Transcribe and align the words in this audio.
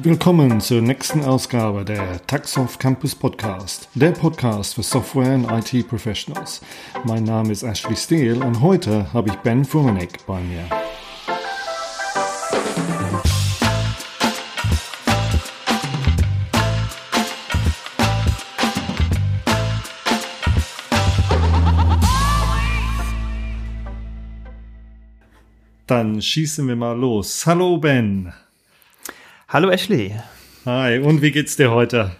Willkommen 0.00 0.60
zur 0.60 0.80
nächsten 0.80 1.24
Ausgabe 1.24 1.84
der 1.84 2.24
Taxoff 2.24 2.78
Campus 2.78 3.16
Podcast, 3.16 3.88
der 3.94 4.12
Podcast 4.12 4.76
für 4.76 4.84
Software 4.84 5.34
und 5.34 5.50
IT 5.50 5.88
Professionals. 5.88 6.60
Mein 7.02 7.24
Name 7.24 7.50
ist 7.50 7.64
Ashley 7.64 7.96
Steele 7.96 8.38
und 8.38 8.60
heute 8.60 9.12
habe 9.12 9.30
ich 9.30 9.34
Ben 9.38 9.64
Fumanek 9.64 10.24
bei 10.24 10.40
mir. 10.40 10.64
Dann 25.88 26.22
schießen 26.22 26.68
wir 26.68 26.76
mal 26.76 26.96
los. 26.96 27.44
Hallo 27.44 27.78
Ben. 27.78 28.32
Hallo 29.50 29.70
Ashley. 29.70 30.14
Hi, 30.66 30.98
und 30.98 31.22
wie 31.22 31.30
geht's 31.30 31.56
dir 31.56 31.70
heute? 31.70 32.10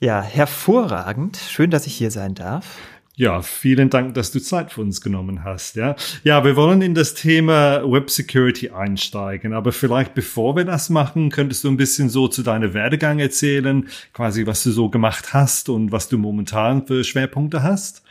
Ja, 0.00 0.22
hervorragend. 0.22 1.36
Schön, 1.36 1.70
dass 1.70 1.86
ich 1.86 1.94
hier 1.94 2.10
sein 2.10 2.34
darf. 2.34 2.78
Ja, 3.16 3.42
vielen 3.42 3.90
Dank, 3.90 4.14
dass 4.14 4.32
du 4.32 4.40
Zeit 4.40 4.72
für 4.72 4.80
uns 4.80 5.02
genommen 5.02 5.44
hast. 5.44 5.76
Ja, 5.76 5.94
ja, 6.22 6.42
wir 6.42 6.56
wollen 6.56 6.80
in 6.80 6.94
das 6.94 7.12
Thema 7.12 7.82
Web 7.84 8.08
Security 8.08 8.70
einsteigen. 8.70 9.52
Aber 9.52 9.72
vielleicht 9.72 10.14
bevor 10.14 10.56
wir 10.56 10.64
das 10.64 10.88
machen, 10.88 11.28
könntest 11.28 11.64
du 11.64 11.68
ein 11.68 11.76
bisschen 11.76 12.08
so 12.08 12.28
zu 12.28 12.42
deinem 12.42 12.72
Werdegang 12.72 13.18
erzählen, 13.18 13.86
quasi 14.14 14.46
was 14.46 14.62
du 14.62 14.70
so 14.70 14.88
gemacht 14.88 15.34
hast 15.34 15.68
und 15.68 15.92
was 15.92 16.08
du 16.08 16.16
momentan 16.16 16.86
für 16.86 17.04
Schwerpunkte 17.04 17.62
hast? 17.62 18.02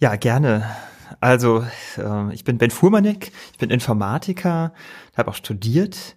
Ja, 0.00 0.16
gerne. 0.16 0.66
Also, 1.20 1.64
äh, 1.96 2.34
ich 2.34 2.42
bin 2.42 2.58
Ben 2.58 2.72
Fuhrmannek, 2.72 3.30
ich 3.52 3.58
bin 3.58 3.70
Informatiker, 3.70 4.74
habe 5.16 5.30
auch 5.30 5.36
studiert 5.36 6.16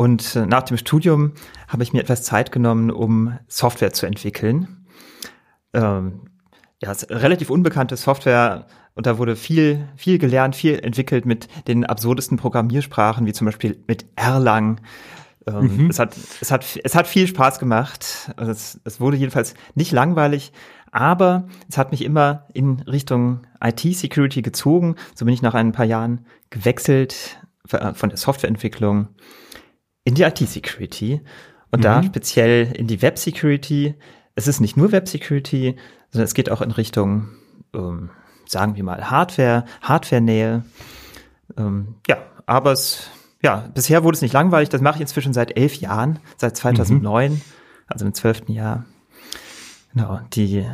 und 0.00 0.34
nach 0.34 0.62
dem 0.62 0.78
Studium 0.78 1.32
habe 1.68 1.82
ich 1.82 1.92
mir 1.92 2.00
etwas 2.00 2.22
Zeit 2.22 2.52
genommen, 2.52 2.90
um 2.90 3.38
Software 3.48 3.92
zu 3.92 4.06
entwickeln. 4.06 4.86
Ähm, 5.74 6.22
ja, 6.80 6.90
es 6.90 7.02
ist 7.02 7.10
relativ 7.10 7.50
unbekannte 7.50 7.98
Software 7.98 8.66
und 8.94 9.04
da 9.04 9.18
wurde 9.18 9.36
viel, 9.36 9.90
viel 9.96 10.16
gelernt, 10.16 10.56
viel 10.56 10.78
entwickelt 10.78 11.26
mit 11.26 11.48
den 11.68 11.84
absurdesten 11.84 12.38
Programmiersprachen, 12.38 13.26
wie 13.26 13.34
zum 13.34 13.44
Beispiel 13.44 13.84
mit 13.88 14.06
Erlang. 14.16 14.80
Ähm, 15.46 15.76
mhm. 15.76 15.90
es, 15.90 15.98
hat, 15.98 16.16
es, 16.40 16.50
hat, 16.50 16.64
es 16.82 16.94
hat 16.94 17.06
viel 17.06 17.26
Spaß 17.26 17.58
gemacht. 17.58 18.32
Also 18.36 18.52
es, 18.52 18.80
es 18.84 19.00
wurde 19.00 19.18
jedenfalls 19.18 19.52
nicht 19.74 19.92
langweilig, 19.92 20.52
aber 20.92 21.46
es 21.68 21.76
hat 21.76 21.90
mich 21.90 22.02
immer 22.02 22.46
in 22.54 22.80
Richtung 22.86 23.40
IT-Security 23.62 24.40
gezogen. 24.40 24.96
So 25.14 25.26
bin 25.26 25.34
ich 25.34 25.42
nach 25.42 25.52
ein 25.52 25.72
paar 25.72 25.84
Jahren 25.84 26.24
gewechselt 26.48 27.38
äh, 27.70 27.92
von 27.92 28.08
der 28.08 28.16
Softwareentwicklung 28.16 29.08
in 30.04 30.14
die 30.14 30.22
IT-Security 30.22 31.20
und 31.70 31.80
mhm. 31.80 31.82
da 31.82 32.02
speziell 32.02 32.72
in 32.72 32.86
die 32.86 33.02
Web-Security. 33.02 33.94
Es 34.34 34.46
ist 34.46 34.60
nicht 34.60 34.76
nur 34.76 34.92
Web-Security, 34.92 35.76
sondern 36.10 36.24
es 36.24 36.34
geht 36.34 36.50
auch 36.50 36.62
in 36.62 36.70
Richtung, 36.70 37.28
ähm, 37.74 38.10
sagen 38.46 38.76
wir 38.76 38.84
mal, 38.84 39.10
Hardware, 39.10 39.64
Hardware-Nähe. 39.82 40.64
Ähm, 41.56 41.96
ja, 42.08 42.18
aber 42.46 42.72
es, 42.72 43.10
ja, 43.42 43.68
bisher 43.74 44.04
wurde 44.04 44.16
es 44.16 44.22
nicht 44.22 44.32
langweilig. 44.32 44.68
Das 44.68 44.80
mache 44.80 44.96
ich 44.96 45.02
inzwischen 45.02 45.32
seit 45.32 45.56
elf 45.56 45.74
Jahren, 45.74 46.18
seit 46.36 46.56
2009, 46.56 47.32
mhm. 47.32 47.40
also 47.86 48.06
im 48.06 48.14
zwölften 48.14 48.52
Jahr. 48.52 48.84
Genau, 49.92 50.20
die 50.32 50.66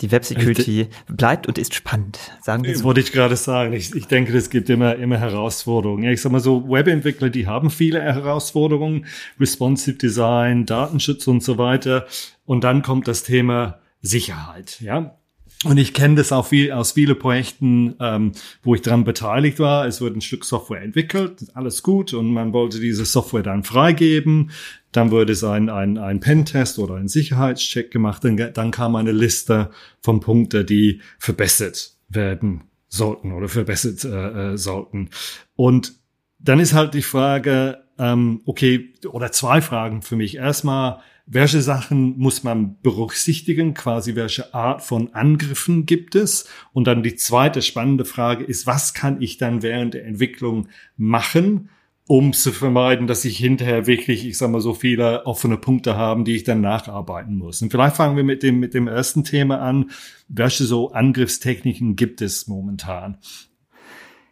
die 0.00 0.10
Web 0.10 0.24
Security 0.24 0.88
bleibt 1.06 1.46
und 1.46 1.56
ist 1.58 1.74
spannend, 1.74 2.18
sagen 2.42 2.64
wir 2.64 2.70
so. 2.70 2.78
Das 2.78 2.84
wollte 2.84 3.00
ich 3.00 3.12
gerade 3.12 3.36
sagen. 3.36 3.72
Ich, 3.72 3.94
ich 3.94 4.06
denke, 4.06 4.36
es 4.36 4.50
gibt 4.50 4.68
immer, 4.68 4.96
immer 4.96 5.18
Herausforderungen. 5.18 6.02
Ja, 6.02 6.10
ich 6.10 6.20
sag 6.20 6.32
mal 6.32 6.40
so, 6.40 6.68
Webentwickler, 6.68 7.30
die 7.30 7.46
haben 7.46 7.70
viele 7.70 8.00
Herausforderungen. 8.00 9.06
Responsive 9.38 9.96
Design, 9.96 10.66
Datenschutz 10.66 11.26
und 11.26 11.42
so 11.42 11.58
weiter. 11.58 12.06
Und 12.44 12.64
dann 12.64 12.82
kommt 12.82 13.06
das 13.06 13.22
Thema 13.22 13.78
Sicherheit. 14.02 14.80
Ja, 14.80 15.16
und 15.64 15.78
ich 15.78 15.94
kenne 15.94 16.16
das 16.16 16.32
auch 16.32 16.46
viel 16.46 16.72
aus 16.72 16.92
vielen 16.92 17.18
Projekten, 17.18 17.94
ähm, 18.00 18.32
wo 18.62 18.74
ich 18.74 18.82
daran 18.82 19.04
beteiligt 19.04 19.58
war. 19.58 19.86
Es 19.86 20.00
wurde 20.00 20.18
ein 20.18 20.20
Stück 20.20 20.44
Software 20.44 20.82
entwickelt, 20.82 21.46
alles 21.54 21.82
gut, 21.82 22.14
und 22.14 22.32
man 22.32 22.52
wollte 22.52 22.80
diese 22.80 23.04
Software 23.04 23.42
dann 23.42 23.64
freigeben. 23.64 24.50
Dann 24.92 25.10
wurde 25.10 25.32
es 25.32 25.42
ein, 25.42 25.70
ein, 25.70 25.98
ein 25.98 26.20
Pentest 26.20 26.78
oder 26.78 26.94
ein 26.94 27.08
Sicherheitscheck 27.08 27.90
gemacht. 27.90 28.24
Dann, 28.24 28.36
dann 28.36 28.70
kam 28.70 28.94
eine 28.94 29.12
Liste 29.12 29.70
von 30.00 30.20
Punkten, 30.20 30.66
die 30.66 31.00
verbessert 31.18 31.94
werden 32.08 32.64
sollten 32.88 33.32
oder 33.32 33.48
verbessert 33.48 34.04
äh, 34.04 34.52
äh, 34.52 34.56
sollten. 34.56 35.10
Und 35.56 35.94
dann 36.38 36.60
ist 36.60 36.74
halt 36.74 36.94
die 36.94 37.02
Frage, 37.02 37.84
ähm, 37.98 38.42
okay, 38.44 38.94
oder 39.08 39.32
zwei 39.32 39.60
Fragen 39.60 40.02
für 40.02 40.16
mich. 40.16 40.36
Erstmal, 40.36 41.00
welche 41.26 41.62
Sachen 41.62 42.18
muss 42.18 42.44
man 42.44 42.80
berücksichtigen, 42.82 43.72
quasi 43.72 44.14
welche 44.14 44.52
Art 44.52 44.82
von 44.82 45.14
Angriffen 45.14 45.86
gibt 45.86 46.14
es? 46.14 46.46
Und 46.72 46.86
dann 46.86 47.02
die 47.02 47.16
zweite 47.16 47.62
spannende 47.62 48.04
Frage 48.04 48.44
ist, 48.44 48.66
was 48.66 48.92
kann 48.92 49.22
ich 49.22 49.38
dann 49.38 49.62
während 49.62 49.94
der 49.94 50.04
Entwicklung 50.04 50.68
machen, 50.96 51.70
um 52.06 52.34
zu 52.34 52.52
vermeiden, 52.52 53.06
dass 53.06 53.24
ich 53.24 53.38
hinterher 53.38 53.86
wirklich, 53.86 54.26
ich 54.26 54.36
sag 54.36 54.50
mal, 54.50 54.60
so 54.60 54.74
viele 54.74 55.24
offene 55.24 55.56
Punkte 55.56 55.96
haben, 55.96 56.26
die 56.26 56.36
ich 56.36 56.44
dann 56.44 56.60
nacharbeiten 56.60 57.36
muss. 57.36 57.62
Und 57.62 57.70
vielleicht 57.70 57.96
fangen 57.96 58.16
wir 58.16 58.24
mit 58.24 58.42
dem, 58.42 58.60
mit 58.60 58.74
dem 58.74 58.86
ersten 58.86 59.24
Thema 59.24 59.60
an. 59.60 59.90
Welche 60.28 60.64
so 60.64 60.92
Angriffstechniken 60.92 61.96
gibt 61.96 62.20
es 62.20 62.46
momentan? 62.46 63.16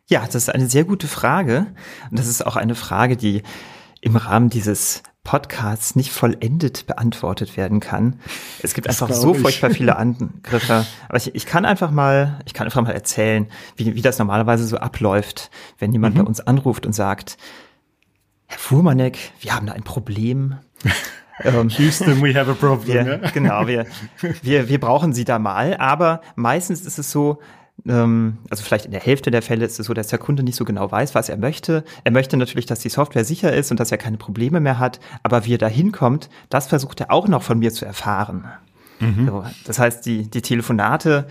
Ja, 0.09 0.27
das 0.27 0.35
ist 0.35 0.51
eine 0.51 0.69
sehr 0.69 0.85
gute 0.85 1.09
Frage. 1.09 1.75
Und 2.11 2.19
das 2.19 2.27
ist 2.27 2.45
auch 2.45 2.57
eine 2.57 2.75
Frage, 2.75 3.17
die 3.17 3.43
im 4.03 4.17
Rahmen 4.17 4.51
dieses 4.51 5.03
Podcasts 5.25 5.95
nicht 5.95 6.11
vollendet 6.11 6.87
beantwortet 6.87 7.57
werden 7.57 7.79
kann. 7.79 8.19
Es 8.61 8.75
gibt 8.75 8.89
das 8.89 9.01
einfach 9.01 9.15
so 9.15 9.35
furchtbar 9.35 9.71
viele 9.71 9.97
Angriffe. 9.97 10.85
Aber 11.09 11.17
ich, 11.17 11.35
ich, 11.35 11.47
kann 11.47 11.65
einfach 11.65 11.93
mal, 11.93 12.41
ich 12.45 12.55
kann 12.55 12.67
einfach 12.67 12.83
mal 12.83 12.91
erzählen, 12.91 13.47
wie, 13.77 13.95
wie 13.95 14.03
das 14.03 14.19
normalerweise 14.19 14.65
so 14.67 14.79
abläuft, 14.79 15.51
wenn 15.79 15.93
jemand 15.93 16.17
mhm. 16.17 16.21
bei 16.21 16.27
uns 16.27 16.41
anruft 16.41 16.87
und 16.87 16.93
sagt, 16.93 17.37
Herr 18.47 18.59
Fuhrmannek, 18.59 19.17
wir 19.41 19.55
haben 19.55 19.67
da 19.67 19.75
ein 19.75 19.85
Problem. 19.85 20.59
ähm, 21.45 21.69
Houston, 21.69 22.21
we 22.21 22.35
have 22.35 22.51
a 22.51 22.55
problem. 22.55 23.07
Wir, 23.07 23.19
genau, 23.33 23.69
wir, 23.69 23.87
wir, 24.43 24.69
wir 24.69 24.81
brauchen 24.81 25.13
Sie 25.13 25.25
da 25.25 25.39
mal. 25.39 25.77
Aber 25.77 26.21
meistens 26.35 26.81
ist 26.81 26.99
es 26.99 27.13
so, 27.13 27.41
also 27.85 28.63
vielleicht 28.63 28.85
in 28.85 28.93
der 28.93 29.01
Hälfte 29.01 29.31
der 29.33 29.43
Fälle 29.43 29.65
ist 29.65 29.81
es 29.81 29.87
so, 29.87 29.95
dass 29.95 30.07
der 30.07 30.19
Kunde 30.19 30.45
nicht 30.45 30.55
so 30.55 30.65
genau 30.65 30.91
weiß, 30.91 31.15
was 31.17 31.29
er 31.29 31.37
möchte. 31.37 31.85
Er 32.05 32.13
möchte 32.13 32.37
natürlich, 32.37 32.67
dass 32.67 32.79
die 32.79 32.89
Software 32.89 33.25
sicher 33.25 33.53
ist 33.53 33.71
und 33.73 33.81
dass 33.81 33.91
er 33.91 33.99
keine 33.99 34.19
Probleme 34.19 34.61
mehr 34.61 34.79
hat, 34.79 35.01
aber 35.25 35.47
wie 35.47 35.55
er 35.55 35.59
da 35.59 35.67
hinkommt, 35.67 36.29
das 36.49 36.69
versucht 36.69 37.01
er 37.01 37.11
auch 37.11 37.27
noch 37.27 37.43
von 37.43 37.59
mir 37.59 37.73
zu 37.73 37.85
erfahren. 37.85 38.45
Mhm. 39.01 39.27
So, 39.27 39.45
das 39.65 39.81
heißt, 39.81 40.07
die, 40.07 40.31
die 40.31 40.43
Telefonate 40.43 41.27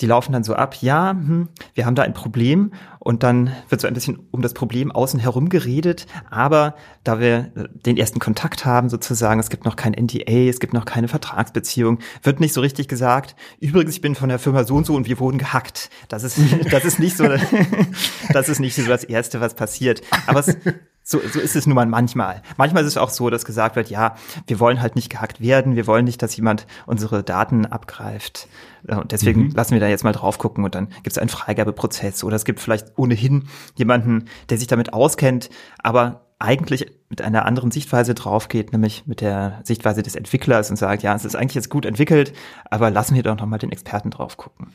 die 0.00 0.06
laufen 0.06 0.32
dann 0.32 0.44
so 0.44 0.54
ab, 0.54 0.76
ja, 0.80 1.10
hm, 1.10 1.48
wir 1.74 1.86
haben 1.86 1.94
da 1.94 2.02
ein 2.02 2.14
Problem 2.14 2.72
und 2.98 3.22
dann 3.22 3.52
wird 3.68 3.80
so 3.80 3.88
ein 3.88 3.94
bisschen 3.94 4.18
um 4.30 4.42
das 4.42 4.54
Problem 4.54 4.90
außen 4.92 5.20
herum 5.20 5.48
geredet, 5.48 6.06
aber 6.30 6.74
da 7.04 7.20
wir 7.20 7.50
den 7.86 7.96
ersten 7.96 8.18
Kontakt 8.18 8.64
haben 8.64 8.88
sozusagen, 8.88 9.40
es 9.40 9.50
gibt 9.50 9.64
noch 9.64 9.76
kein 9.76 9.92
NDA, 9.92 10.48
es 10.48 10.60
gibt 10.60 10.74
noch 10.74 10.84
keine 10.84 11.08
Vertragsbeziehung, 11.08 11.98
wird 12.22 12.40
nicht 12.40 12.54
so 12.54 12.60
richtig 12.60 12.88
gesagt, 12.88 13.36
übrigens, 13.58 13.94
ich 13.94 14.00
bin 14.00 14.14
von 14.14 14.28
der 14.28 14.38
Firma 14.38 14.64
so 14.64 14.74
und 14.74 14.86
so 14.86 14.94
und 14.94 15.06
wir 15.06 15.18
wurden 15.18 15.38
gehackt. 15.38 15.90
Das 16.08 16.24
ist, 16.24 16.38
das 16.70 16.84
ist 16.84 16.98
nicht 16.98 17.16
so, 17.16 17.28
das 18.32 18.48
ist 18.48 18.60
nicht 18.60 18.74
so 18.74 18.86
das 18.86 19.04
Erste, 19.04 19.40
was 19.40 19.54
passiert. 19.54 20.02
Aber 20.26 20.40
es, 20.40 20.56
so, 21.02 21.18
so 21.18 21.40
ist 21.40 21.56
es 21.56 21.66
nun 21.66 21.74
mal 21.74 21.86
manchmal. 21.86 22.42
Manchmal 22.56 22.82
ist 22.82 22.88
es 22.88 22.96
auch 22.96 23.10
so, 23.10 23.30
dass 23.30 23.44
gesagt 23.44 23.76
wird, 23.76 23.90
ja, 23.90 24.14
wir 24.46 24.60
wollen 24.60 24.80
halt 24.80 24.96
nicht 24.96 25.10
gehackt 25.10 25.40
werden, 25.40 25.74
wir 25.74 25.86
wollen 25.86 26.04
nicht, 26.04 26.22
dass 26.22 26.36
jemand 26.36 26.66
unsere 26.86 27.22
Daten 27.22 27.66
abgreift. 27.66 28.48
Und 28.86 29.12
deswegen 29.12 29.44
mhm. 29.44 29.50
lassen 29.50 29.72
wir 29.72 29.80
da 29.80 29.88
jetzt 29.88 30.04
mal 30.04 30.12
drauf 30.12 30.38
gucken 30.38 30.64
und 30.64 30.74
dann 30.74 30.88
gibt 30.88 31.08
es 31.08 31.18
einen 31.18 31.28
Freigabeprozess 31.28 32.22
oder 32.22 32.36
es 32.36 32.44
gibt 32.44 32.60
vielleicht 32.60 32.96
ohnehin 32.96 33.48
jemanden, 33.74 34.26
der 34.50 34.58
sich 34.58 34.68
damit 34.68 34.92
auskennt, 34.92 35.50
aber 35.78 36.26
eigentlich 36.38 36.86
mit 37.10 37.20
einer 37.20 37.44
anderen 37.44 37.70
Sichtweise 37.70 38.14
drauf 38.14 38.48
geht, 38.48 38.72
nämlich 38.72 39.06
mit 39.06 39.20
der 39.20 39.60
Sichtweise 39.64 40.02
des 40.02 40.14
Entwicklers 40.14 40.70
und 40.70 40.76
sagt, 40.76 41.02
ja, 41.02 41.14
es 41.14 41.24
ist 41.24 41.36
eigentlich 41.36 41.54
jetzt 41.54 41.68
gut 41.68 41.84
entwickelt, 41.84 42.32
aber 42.70 42.90
lassen 42.90 43.14
wir 43.14 43.22
doch 43.22 43.36
noch 43.36 43.46
mal 43.46 43.58
den 43.58 43.72
Experten 43.72 44.10
drauf 44.10 44.36
gucken. 44.36 44.68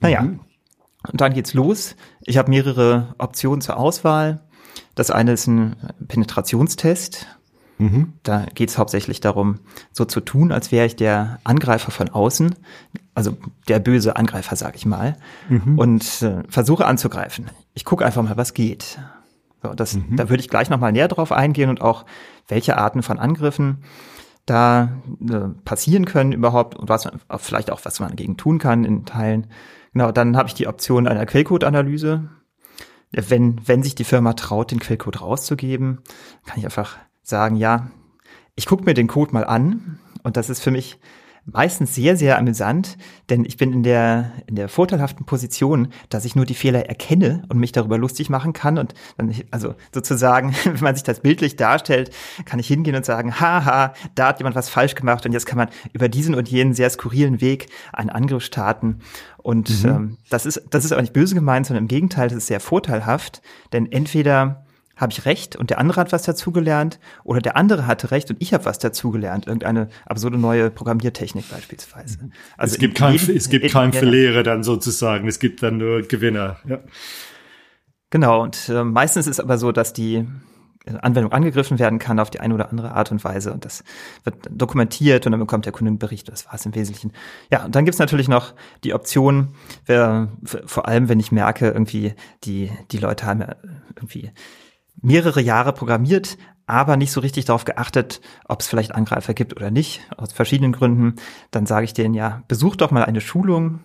Naja, 0.00 0.22
mhm. 0.22 0.40
und 1.10 1.20
dann 1.20 1.32
geht's 1.32 1.54
los. 1.54 1.94
Ich 2.22 2.36
habe 2.36 2.50
mehrere 2.50 3.14
Optionen 3.18 3.60
zur 3.60 3.76
Auswahl. 3.76 4.40
Das 4.94 5.10
eine 5.10 5.32
ist 5.32 5.46
ein 5.46 5.76
Penetrationstest. 6.06 7.26
Mhm. 7.78 8.12
Da 8.22 8.46
geht 8.54 8.70
es 8.70 8.78
hauptsächlich 8.78 9.20
darum, 9.20 9.58
so 9.92 10.04
zu 10.04 10.20
tun, 10.20 10.52
als 10.52 10.70
wäre 10.70 10.86
ich 10.86 10.94
der 10.96 11.40
Angreifer 11.42 11.90
von 11.90 12.08
außen, 12.08 12.54
also 13.14 13.36
der 13.68 13.80
böse 13.80 14.16
Angreifer, 14.16 14.54
sag 14.54 14.76
ich 14.76 14.86
mal, 14.86 15.16
mhm. 15.48 15.78
und 15.78 16.22
äh, 16.22 16.44
versuche 16.48 16.86
anzugreifen. 16.86 17.50
Ich 17.74 17.84
gucke 17.84 18.06
einfach 18.06 18.22
mal, 18.22 18.36
was 18.36 18.54
geht. 18.54 18.98
So, 19.62 19.74
das, 19.74 19.94
mhm. 19.94 20.16
Da 20.16 20.28
würde 20.28 20.40
ich 20.40 20.50
gleich 20.50 20.70
nochmal 20.70 20.92
näher 20.92 21.08
drauf 21.08 21.32
eingehen 21.32 21.68
und 21.70 21.80
auch, 21.80 22.04
welche 22.46 22.76
Arten 22.76 23.02
von 23.02 23.18
Angriffen 23.18 23.78
da 24.46 24.90
äh, 25.26 25.48
passieren 25.64 26.04
können 26.04 26.32
überhaupt 26.32 26.76
und 26.76 26.88
was 26.88 27.06
man, 27.06 27.20
vielleicht 27.38 27.70
auch, 27.70 27.80
was 27.84 28.00
man 28.00 28.10
dagegen 28.10 28.36
tun 28.36 28.58
kann 28.58 28.84
in 28.84 29.06
Teilen. 29.06 29.46
Genau, 29.94 30.12
dann 30.12 30.36
habe 30.36 30.48
ich 30.48 30.54
die 30.54 30.66
Option 30.66 31.08
einer 31.08 31.24
Quellcode-Analyse 31.24 32.28
wenn, 33.16 33.60
wenn 33.66 33.82
sich 33.82 33.94
die 33.94 34.04
Firma 34.04 34.34
traut, 34.34 34.70
den 34.70 34.80
Quellcode 34.80 35.20
rauszugeben, 35.20 36.00
kann 36.46 36.58
ich 36.58 36.64
einfach 36.64 36.98
sagen, 37.22 37.56
ja, 37.56 37.90
ich 38.54 38.66
gucke 38.66 38.84
mir 38.84 38.94
den 38.94 39.08
Code 39.08 39.32
mal 39.32 39.44
an 39.44 39.98
und 40.22 40.36
das 40.36 40.50
ist 40.50 40.60
für 40.60 40.70
mich 40.70 40.98
meistens 41.46 41.94
sehr, 41.94 42.16
sehr 42.16 42.38
amüsant, 42.38 42.96
denn 43.28 43.44
ich 43.44 43.56
bin 43.56 43.72
in 43.72 43.82
der, 43.82 44.32
in 44.46 44.56
der 44.56 44.68
vorteilhaften 44.68 45.26
Position, 45.26 45.88
dass 46.08 46.24
ich 46.24 46.36
nur 46.36 46.46
die 46.46 46.54
Fehler 46.54 46.86
erkenne 46.86 47.42
und 47.48 47.58
mich 47.58 47.72
darüber 47.72 47.98
lustig 47.98 48.30
machen 48.30 48.52
kann. 48.52 48.78
Und 48.78 48.94
dann, 49.16 49.34
also 49.50 49.74
sozusagen, 49.92 50.54
wenn 50.64 50.80
man 50.80 50.94
sich 50.94 51.04
das 51.04 51.20
bildlich 51.20 51.56
darstellt, 51.56 52.10
kann 52.44 52.58
ich 52.58 52.66
hingehen 52.66 52.96
und 52.96 53.04
sagen, 53.04 53.40
haha, 53.40 53.92
da 54.14 54.28
hat 54.28 54.38
jemand 54.38 54.56
was 54.56 54.68
falsch 54.68 54.94
gemacht 54.94 55.26
und 55.26 55.32
jetzt 55.32 55.46
kann 55.46 55.58
man 55.58 55.68
über 55.92 56.08
diesen 56.08 56.34
und 56.34 56.48
jenen 56.48 56.74
sehr 56.74 56.90
skurrilen 56.90 57.40
Weg 57.40 57.66
einen 57.92 58.10
Angriff 58.10 58.42
starten. 58.42 59.00
Und 59.36 59.84
mhm. 59.84 59.90
ähm, 59.90 60.18
das 60.30 60.46
ist, 60.46 60.62
das 60.70 60.84
ist 60.84 60.92
aber 60.92 61.02
nicht 61.02 61.12
böse 61.12 61.34
gemeint, 61.34 61.66
sondern 61.66 61.84
im 61.84 61.88
Gegenteil, 61.88 62.28
das 62.28 62.38
ist 62.38 62.46
sehr 62.46 62.60
vorteilhaft, 62.60 63.42
denn 63.72 63.90
entweder 63.90 64.63
habe 64.96 65.12
ich 65.12 65.24
recht 65.24 65.56
und 65.56 65.70
der 65.70 65.78
andere 65.78 66.00
hat 66.00 66.12
was 66.12 66.22
dazugelernt 66.22 66.98
oder 67.24 67.40
der 67.40 67.56
andere 67.56 67.86
hatte 67.86 68.10
recht 68.10 68.30
und 68.30 68.36
ich 68.40 68.54
habe 68.54 68.64
was 68.64 68.78
dazugelernt, 68.78 69.46
irgendeine 69.46 69.88
absurde 70.06 70.38
neue 70.38 70.70
Programmiertechnik 70.70 71.48
beispielsweise. 71.50 72.30
Also 72.56 72.74
es 72.74 72.78
gibt 72.78 72.96
kein, 72.96 73.14
jedem, 73.14 73.36
es 73.36 73.48
gibt 73.48 73.70
kein 73.70 73.92
Verlierer 73.92 74.42
dann 74.42 74.62
sozusagen, 74.62 75.26
es 75.28 75.38
gibt 75.38 75.62
dann 75.62 75.78
nur 75.78 76.02
Gewinner. 76.02 76.58
Ja. 76.68 76.80
Genau 78.10 78.42
und 78.42 78.68
äh, 78.68 78.84
meistens 78.84 79.26
ist 79.26 79.40
aber 79.40 79.58
so, 79.58 79.72
dass 79.72 79.92
die 79.92 80.26
Anwendung 81.00 81.32
angegriffen 81.32 81.78
werden 81.78 81.98
kann 81.98 82.18
auf 82.18 82.30
die 82.30 82.40
eine 82.40 82.54
oder 82.54 82.70
andere 82.70 82.92
Art 82.92 83.10
und 83.10 83.24
Weise 83.24 83.52
und 83.52 83.64
das 83.64 83.84
wird 84.24 84.36
dokumentiert 84.50 85.24
und 85.24 85.32
dann 85.32 85.40
bekommt 85.40 85.64
der 85.64 85.72
Kunde 85.72 85.88
einen 85.88 85.98
Bericht. 85.98 86.28
Das 86.28 86.46
war 86.46 86.54
es 86.54 86.66
im 86.66 86.74
Wesentlichen. 86.74 87.12
Ja, 87.50 87.64
und 87.64 87.74
dann 87.74 87.84
gibt's 87.84 87.98
natürlich 87.98 88.28
noch 88.28 88.52
die 88.84 88.92
Option, 88.92 89.54
wer, 89.86 90.28
vor 90.44 90.86
allem 90.86 91.08
wenn 91.08 91.20
ich 91.20 91.32
merke, 91.32 91.68
irgendwie 91.68 92.14
die 92.44 92.70
die 92.90 92.98
Leute 92.98 93.24
haben 93.24 93.40
ja 93.40 93.56
irgendwie 93.96 94.30
mehrere 95.00 95.40
Jahre 95.40 95.72
programmiert, 95.72 96.36
aber 96.66 96.96
nicht 96.96 97.12
so 97.12 97.20
richtig 97.20 97.44
darauf 97.44 97.64
geachtet, 97.64 98.20
ob 98.46 98.60
es 98.60 98.66
vielleicht 98.66 98.94
Angreifer 98.94 99.34
gibt 99.34 99.54
oder 99.56 99.70
nicht, 99.70 100.00
aus 100.16 100.32
verschiedenen 100.32 100.72
Gründen, 100.72 101.16
dann 101.50 101.66
sage 101.66 101.84
ich 101.84 101.92
denen 101.92 102.14
ja, 102.14 102.42
besuch 102.48 102.76
doch 102.76 102.90
mal 102.90 103.04
eine 103.04 103.20
Schulung. 103.20 103.80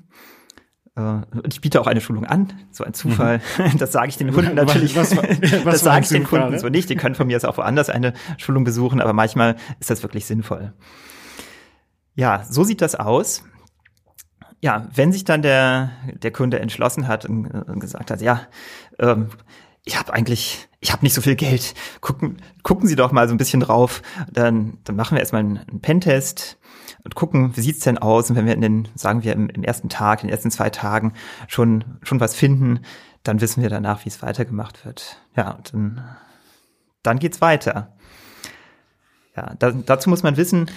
Äh, 0.95 1.21
ich 1.47 1.61
biete 1.61 1.81
auch 1.81 1.87
eine 1.87 2.01
Schulung 2.01 2.25
an, 2.25 2.53
so 2.71 2.83
ein 2.83 2.93
Zufall. 2.93 3.41
Mhm. 3.57 3.77
Das 3.77 3.91
sage 3.91 4.09
ich 4.09 4.17
den 4.17 4.33
Kunden 4.33 4.55
natürlich. 4.55 4.95
Was, 4.95 5.15
was, 5.17 5.25
was 5.41 5.63
das 5.63 5.79
sage 5.81 6.03
ich 6.03 6.09
den 6.09 6.23
Kunden 6.23 6.57
so 6.57 6.69
nicht. 6.69 6.89
Die 6.89 6.95
können 6.95 7.15
von 7.15 7.27
mir 7.27 7.33
jetzt 7.33 7.45
auch 7.45 7.57
woanders 7.57 7.89
eine 7.89 8.13
Schulung 8.37 8.63
besuchen, 8.63 9.01
aber 9.01 9.13
manchmal 9.13 9.55
ist 9.79 9.89
das 9.89 10.01
wirklich 10.03 10.25
sinnvoll. 10.25 10.73
Ja, 12.15 12.43
so 12.49 12.63
sieht 12.63 12.81
das 12.81 12.95
aus. 12.95 13.43
Ja, 14.61 14.89
wenn 14.93 15.13
sich 15.13 15.23
dann 15.23 15.41
der, 15.41 15.91
der 16.21 16.31
Kunde 16.31 16.59
entschlossen 16.59 17.07
hat 17.07 17.25
und, 17.25 17.47
und 17.47 17.79
gesagt 17.79 18.11
hat, 18.11 18.21
ja, 18.21 18.41
ähm, 18.99 19.29
ich 19.85 19.97
habe 19.97 20.13
eigentlich, 20.13 20.67
ich 20.79 20.91
habe 20.91 21.03
nicht 21.03 21.13
so 21.13 21.21
viel 21.21 21.35
Geld. 21.35 21.73
Gucken, 22.01 22.41
gucken 22.63 22.87
Sie 22.87 22.95
doch 22.95 23.11
mal 23.11 23.27
so 23.27 23.33
ein 23.33 23.37
bisschen 23.37 23.59
drauf. 23.59 24.01
Dann, 24.31 24.77
dann 24.83 24.95
machen 24.95 25.15
wir 25.15 25.19
erstmal 25.19 25.41
einen, 25.41 25.57
einen 25.57 25.81
Pentest 25.81 26.57
und 27.03 27.15
gucken, 27.15 27.55
wie 27.55 27.61
sieht's 27.61 27.79
denn 27.79 27.97
aus? 27.97 28.29
Und 28.29 28.35
wenn 28.35 28.45
wir 28.45 28.53
in 28.53 28.61
den, 28.61 28.87
sagen 28.95 29.23
wir, 29.23 29.33
im, 29.33 29.49
im 29.49 29.63
ersten 29.63 29.89
Tag, 29.89 30.21
in 30.21 30.27
den 30.27 30.33
ersten 30.33 30.51
zwei 30.51 30.69
Tagen 30.69 31.13
schon, 31.47 31.99
schon 32.03 32.19
was 32.19 32.35
finden, 32.35 32.81
dann 33.23 33.41
wissen 33.41 33.61
wir 33.61 33.69
danach, 33.69 34.05
wie 34.05 34.09
es 34.09 34.21
weitergemacht 34.21 34.85
wird. 34.85 35.17
Ja, 35.35 35.51
und 35.51 35.73
dann, 35.73 36.17
dann 37.03 37.19
geht's 37.19 37.41
weiter. 37.41 37.95
Ja, 39.35 39.53
da, 39.57 39.71
dazu 39.71 40.09
muss 40.09 40.23
man 40.23 40.37
wissen, 40.37 40.69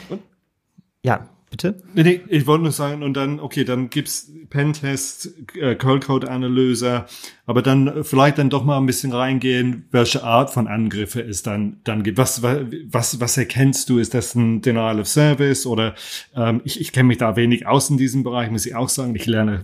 ja, 1.02 1.28
Bitte? 1.52 1.82
Nee, 1.92 2.02
nee, 2.02 2.20
ich 2.28 2.46
wollte 2.46 2.62
nur 2.62 2.72
sagen, 2.72 3.02
und 3.02 3.12
dann, 3.12 3.38
okay, 3.38 3.64
dann 3.64 3.90
gibt's 3.90 4.32
Pentest, 4.48 5.34
äh, 5.54 5.74
Code-Analyse, 5.74 7.04
aber 7.44 7.60
dann 7.60 8.04
vielleicht 8.04 8.38
dann 8.38 8.48
doch 8.48 8.64
mal 8.64 8.78
ein 8.78 8.86
bisschen 8.86 9.12
reingehen, 9.12 9.84
welche 9.90 10.24
Art 10.24 10.50
von 10.50 10.66
Angriffe 10.66 11.20
es 11.20 11.42
dann, 11.42 11.76
dann 11.84 12.04
gibt. 12.04 12.16
Was, 12.16 12.42
was, 12.42 13.20
was 13.20 13.36
erkennst 13.36 13.90
du? 13.90 13.98
Ist 13.98 14.14
das 14.14 14.34
ein 14.34 14.62
Denial 14.62 14.98
of 14.98 15.06
Service 15.08 15.66
oder, 15.66 15.94
ähm, 16.34 16.62
ich, 16.64 16.80
ich 16.80 16.92
kenne 16.92 17.08
mich 17.08 17.18
da 17.18 17.36
wenig 17.36 17.66
aus 17.66 17.90
in 17.90 17.98
diesem 17.98 18.22
Bereich, 18.22 18.50
muss 18.50 18.64
ich 18.64 18.74
auch 18.74 18.88
sagen. 18.88 19.14
Ich 19.14 19.26
lerne, 19.26 19.62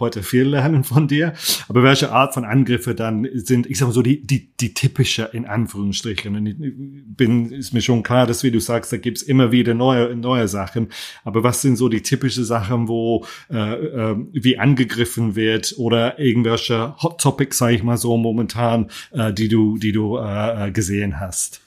heute 0.00 0.24
viel 0.24 0.44
lernen 0.44 0.82
von 0.82 1.06
dir. 1.06 1.34
Aber 1.68 1.84
welche 1.84 2.10
Art 2.10 2.34
von 2.34 2.44
Angriffe 2.44 2.96
dann 2.96 3.28
sind, 3.34 3.70
ich 3.70 3.78
sag 3.78 3.86
mal 3.86 3.92
so, 3.92 4.02
die, 4.02 4.26
die, 4.26 4.48
die 4.56 4.74
typische, 4.74 5.30
in 5.32 5.46
Anführungsstrichen. 5.46 6.34
Und 6.34 6.46
ich 6.46 6.56
bin, 6.58 7.52
ist 7.52 7.74
mir 7.74 7.82
schon 7.82 8.02
klar, 8.02 8.26
dass, 8.26 8.42
wie 8.42 8.50
du 8.50 8.58
sagst, 8.58 8.92
da 8.92 8.96
gibt's 8.96 9.22
immer 9.22 9.52
wieder 9.52 9.74
neue, 9.74 10.16
neue 10.16 10.48
Sachen. 10.48 10.88
Aber 11.28 11.42
was 11.42 11.60
sind 11.60 11.76
so 11.76 11.90
die 11.90 12.02
typische 12.02 12.42
Sachen, 12.42 12.88
wo 12.88 13.26
äh, 13.50 13.74
äh, 13.74 14.16
wie 14.32 14.58
angegriffen 14.58 15.36
wird 15.36 15.74
oder 15.76 16.18
irgendwelche 16.18 16.94
Hot 17.02 17.20
Topics, 17.20 17.58
sage 17.58 17.74
ich 17.74 17.82
mal 17.82 17.98
so 17.98 18.16
momentan, 18.16 18.90
äh, 19.12 19.32
die 19.32 19.48
du, 19.48 19.76
die 19.76 19.92
du 19.92 20.16
äh, 20.16 20.68
äh, 20.68 20.70
gesehen 20.70 21.20
hast? 21.20 21.60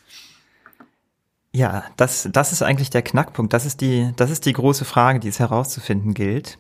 Ja, 1.54 1.84
das, 1.96 2.28
das 2.32 2.52
ist 2.52 2.64
eigentlich 2.64 2.90
der 2.90 3.04
Knackpunkt. 3.04 3.54
Das 3.54 3.68
ist 3.68 3.82
die, 3.82 4.12
das 4.16 4.32
ist 4.32 4.48
die 4.48 4.54
große 4.54 4.84
Frage, 4.84 5.20
die 5.20 5.28
es 5.28 5.40
herauszufinden 5.40 6.16
gilt. 6.16 6.58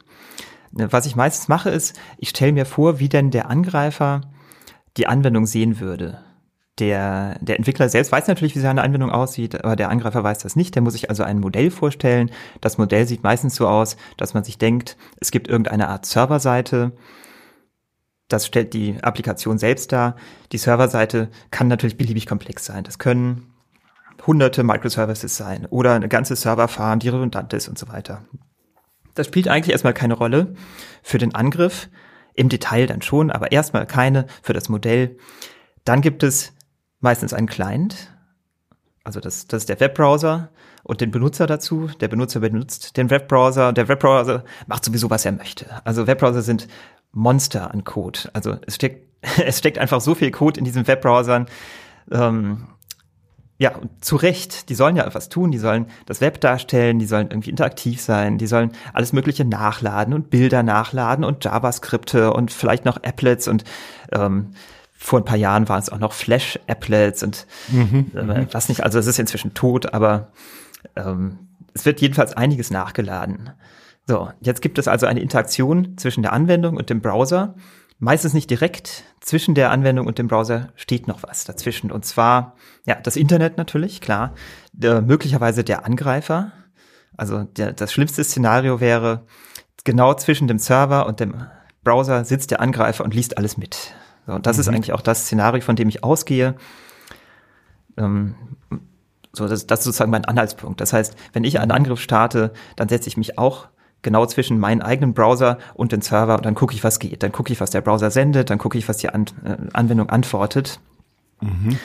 Was 0.71 1.07
ich 1.07 1.15
meistens 1.15 1.47
mache, 1.47 1.71
ist, 1.71 1.99
ich 2.19 2.29
stelle 2.29 2.53
mir 2.53 2.65
vor, 2.65 2.99
wie 2.99 3.09
denn 3.09 3.31
der 3.31 3.49
Angreifer 3.49 4.21
die 4.97 5.07
Anwendung 5.07 5.47
sehen 5.47 5.79
würde 5.79 6.19
der, 6.79 7.37
der 7.41 7.57
Entwickler 7.57 7.89
selbst 7.89 8.11
weiß 8.11 8.27
natürlich, 8.27 8.55
wie 8.55 8.59
seine 8.59 8.81
Anwendung 8.81 9.11
aussieht, 9.11 9.63
aber 9.63 9.75
der 9.75 9.89
Angreifer 9.89 10.23
weiß 10.23 10.39
das 10.39 10.55
nicht. 10.55 10.73
Der 10.75 10.81
muss 10.81 10.93
sich 10.93 11.09
also 11.09 11.23
ein 11.23 11.39
Modell 11.39 11.69
vorstellen. 11.69 12.31
Das 12.61 12.77
Modell 12.77 13.05
sieht 13.05 13.23
meistens 13.23 13.55
so 13.55 13.67
aus, 13.67 13.97
dass 14.17 14.33
man 14.33 14.43
sich 14.43 14.57
denkt, 14.57 14.97
es 15.19 15.31
gibt 15.31 15.47
irgendeine 15.47 15.89
Art 15.89 16.05
Serverseite. 16.05 16.93
Das 18.29 18.47
stellt 18.47 18.73
die 18.73 18.97
Applikation 19.03 19.57
selbst 19.57 19.91
dar. 19.91 20.15
Die 20.53 20.57
Serverseite 20.57 21.29
kann 21.51 21.67
natürlich 21.67 21.97
beliebig 21.97 22.25
komplex 22.25 22.65
sein. 22.65 22.83
Das 22.83 22.97
können 22.97 23.53
hunderte 24.25 24.63
Microservices 24.63 25.35
sein 25.35 25.65
oder 25.65 25.93
eine 25.93 26.07
ganze 26.07 26.35
Serverfarm, 26.35 26.99
die 26.99 27.09
redundant 27.09 27.51
ist 27.53 27.67
und 27.67 27.77
so 27.77 27.89
weiter. 27.89 28.23
Das 29.13 29.27
spielt 29.27 29.47
eigentlich 29.47 29.73
erstmal 29.73 29.93
keine 29.93 30.13
Rolle 30.13 30.55
für 31.03 31.17
den 31.17 31.35
Angriff. 31.35 31.89
Im 32.33 32.47
Detail 32.47 32.87
dann 32.87 33.01
schon, 33.01 33.29
aber 33.29 33.51
erstmal 33.51 33.85
keine 33.85 34.25
für 34.41 34.53
das 34.53 34.69
Modell. 34.69 35.17
Dann 35.83 35.99
gibt 35.99 36.23
es 36.23 36.53
meistens 37.01 37.33
einen 37.33 37.47
Client, 37.47 38.11
also 39.03 39.19
das, 39.19 39.47
das 39.47 39.63
ist 39.63 39.69
der 39.69 39.79
Webbrowser 39.79 40.49
und 40.83 41.01
den 41.01 41.11
Benutzer 41.11 41.47
dazu. 41.47 41.89
Der 41.99 42.07
Benutzer 42.07 42.39
benutzt 42.39 42.97
den 42.97 43.09
Webbrowser. 43.09 43.73
Der 43.73 43.87
Webbrowser 43.87 44.43
macht 44.67 44.85
sowieso, 44.85 45.09
was 45.09 45.25
er 45.25 45.31
möchte. 45.31 45.65
Also 45.85 46.07
Webbrowser 46.07 46.41
sind 46.41 46.67
Monster 47.11 47.71
an 47.71 47.83
Code. 47.83 48.19
Also 48.33 48.57
es 48.65 48.75
steckt, 48.75 49.07
es 49.45 49.57
steckt 49.57 49.77
einfach 49.79 50.01
so 50.01 50.15
viel 50.15 50.31
Code 50.31 50.59
in 50.59 50.65
diesen 50.65 50.87
Webbrowsern. 50.87 51.47
Ähm, 52.11 52.67
ja, 53.57 53.73
zu 54.01 54.15
Recht. 54.15 54.69
Die 54.69 54.75
sollen 54.75 54.95
ja 54.95 55.05
etwas 55.05 55.29
tun. 55.29 55.51
Die 55.51 55.59
sollen 55.59 55.87
das 56.05 56.21
Web 56.21 56.41
darstellen. 56.41 56.99
Die 56.99 57.05
sollen 57.05 57.29
irgendwie 57.29 57.51
interaktiv 57.51 58.01
sein. 58.01 58.37
Die 58.37 58.47
sollen 58.47 58.71
alles 58.93 59.13
Mögliche 59.13 59.45
nachladen 59.45 60.13
und 60.13 60.29
Bilder 60.29 60.63
nachladen 60.63 61.23
und 61.23 61.43
JavaScripte 61.43 62.33
und 62.33 62.51
vielleicht 62.51 62.85
noch 62.85 62.97
Applets 63.03 63.47
und 63.47 63.63
ähm, 64.11 64.53
vor 65.03 65.19
ein 65.19 65.25
paar 65.25 65.37
Jahren 65.37 65.67
waren 65.67 65.79
es 65.79 65.89
auch 65.89 65.97
noch 65.97 66.13
Flash-Applets 66.13 67.23
und 67.23 67.47
mhm, 67.69 68.11
äh, 68.13 68.21
mhm. 68.21 68.47
was 68.51 68.69
nicht, 68.69 68.83
also 68.83 68.99
es 68.99 69.07
ist 69.07 69.17
inzwischen 69.17 69.55
tot, 69.55 69.95
aber 69.95 70.31
ähm, 70.95 71.39
es 71.73 71.85
wird 71.85 72.01
jedenfalls 72.01 72.37
einiges 72.37 72.69
nachgeladen. 72.69 73.49
So, 74.07 74.31
jetzt 74.41 74.61
gibt 74.61 74.77
es 74.77 74.87
also 74.87 75.07
eine 75.07 75.19
Interaktion 75.19 75.97
zwischen 75.97 76.21
der 76.21 76.33
Anwendung 76.33 76.77
und 76.77 76.91
dem 76.91 77.01
Browser. 77.01 77.55
Meistens 77.97 78.33
nicht 78.33 78.49
direkt. 78.49 79.03
Zwischen 79.21 79.55
der 79.55 79.71
Anwendung 79.71 80.05
und 80.05 80.19
dem 80.19 80.27
Browser 80.27 80.69
steht 80.75 81.07
noch 81.07 81.23
was 81.23 81.45
dazwischen. 81.45 81.91
Und 81.91 82.05
zwar, 82.05 82.55
ja, 82.85 82.95
das 82.95 83.15
Internet 83.15 83.57
natürlich, 83.57 84.01
klar. 84.01 84.35
Der, 84.71 85.01
möglicherweise 85.01 85.63
der 85.63 85.83
Angreifer. 85.83 86.51
Also 87.17 87.43
der, 87.43 87.73
das 87.73 87.91
schlimmste 87.91 88.23
Szenario 88.23 88.79
wäre, 88.79 89.25
genau 89.83 90.13
zwischen 90.13 90.47
dem 90.47 90.59
Server 90.59 91.07
und 91.07 91.19
dem 91.19 91.47
Browser 91.83 92.23
sitzt 92.23 92.51
der 92.51 92.61
Angreifer 92.61 93.03
und 93.03 93.15
liest 93.15 93.37
alles 93.37 93.57
mit. 93.57 93.95
Und 94.35 94.45
das 94.45 94.57
mhm. 94.57 94.61
ist 94.61 94.67
eigentlich 94.69 94.93
auch 94.93 95.01
das 95.01 95.25
Szenario, 95.25 95.61
von 95.61 95.75
dem 95.75 95.89
ich 95.89 96.03
ausgehe. 96.03 96.55
Ähm, 97.97 98.35
so, 99.33 99.47
das, 99.47 99.65
das 99.67 99.79
ist 99.79 99.85
sozusagen 99.85 100.11
mein 100.11 100.25
Anhaltspunkt. 100.25 100.81
Das 100.81 100.93
heißt, 100.93 101.15
wenn 101.33 101.43
ich 101.43 101.59
einen 101.59 101.71
Angriff 101.71 102.01
starte, 102.01 102.51
dann 102.75 102.89
setze 102.89 103.07
ich 103.07 103.17
mich 103.17 103.37
auch 103.37 103.67
genau 104.01 104.25
zwischen 104.25 104.59
meinen 104.59 104.81
eigenen 104.81 105.13
Browser 105.13 105.57
und 105.73 105.91
den 105.91 106.01
Server 106.01 106.35
und 106.35 106.45
dann 106.45 106.55
gucke 106.55 106.73
ich, 106.73 106.83
was 106.83 106.99
geht. 106.99 107.23
Dann 107.23 107.31
gucke 107.31 107.53
ich, 107.53 107.61
was 107.61 107.69
der 107.69 107.81
Browser 107.81 108.11
sendet, 108.11 108.49
dann 108.49 108.57
gucke 108.57 108.77
ich, 108.77 108.89
was 108.89 108.97
die 108.97 109.09
An 109.09 109.25
äh, 109.43 109.57
Anwendung 109.73 110.09
antwortet. 110.09 110.79
Mhm. 111.39 111.77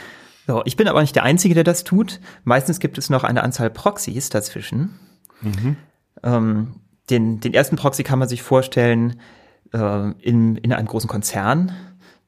So, 0.47 0.63
ich 0.65 0.77
bin 0.77 0.89
aber 0.89 1.01
nicht 1.01 1.15
der 1.15 1.25
Einzige, 1.25 1.55
der 1.55 1.65
das 1.65 1.85
tut. 1.85 2.21
Meistens 2.45 2.81
gibt 2.81 2.99
es 2.99 3.11
noch 3.11 3.25
eine 3.25 3.43
Anzahl 3.43 3.69
Proxys 3.69 4.29
dazwischen. 4.29 4.99
Mhm. 5.41 5.77
Ähm, 6.23 6.75
den, 7.11 7.41
den 7.41 7.53
ersten 7.53 7.77
Proxy 7.77 8.03
kann 8.03 8.19
man 8.19 8.29
sich 8.29 8.43
vorstellen 8.43 9.21
äh, 9.73 10.11
in, 10.21 10.57
in 10.57 10.73
einem 10.73 10.87
großen 10.87 11.09
Konzern 11.09 11.73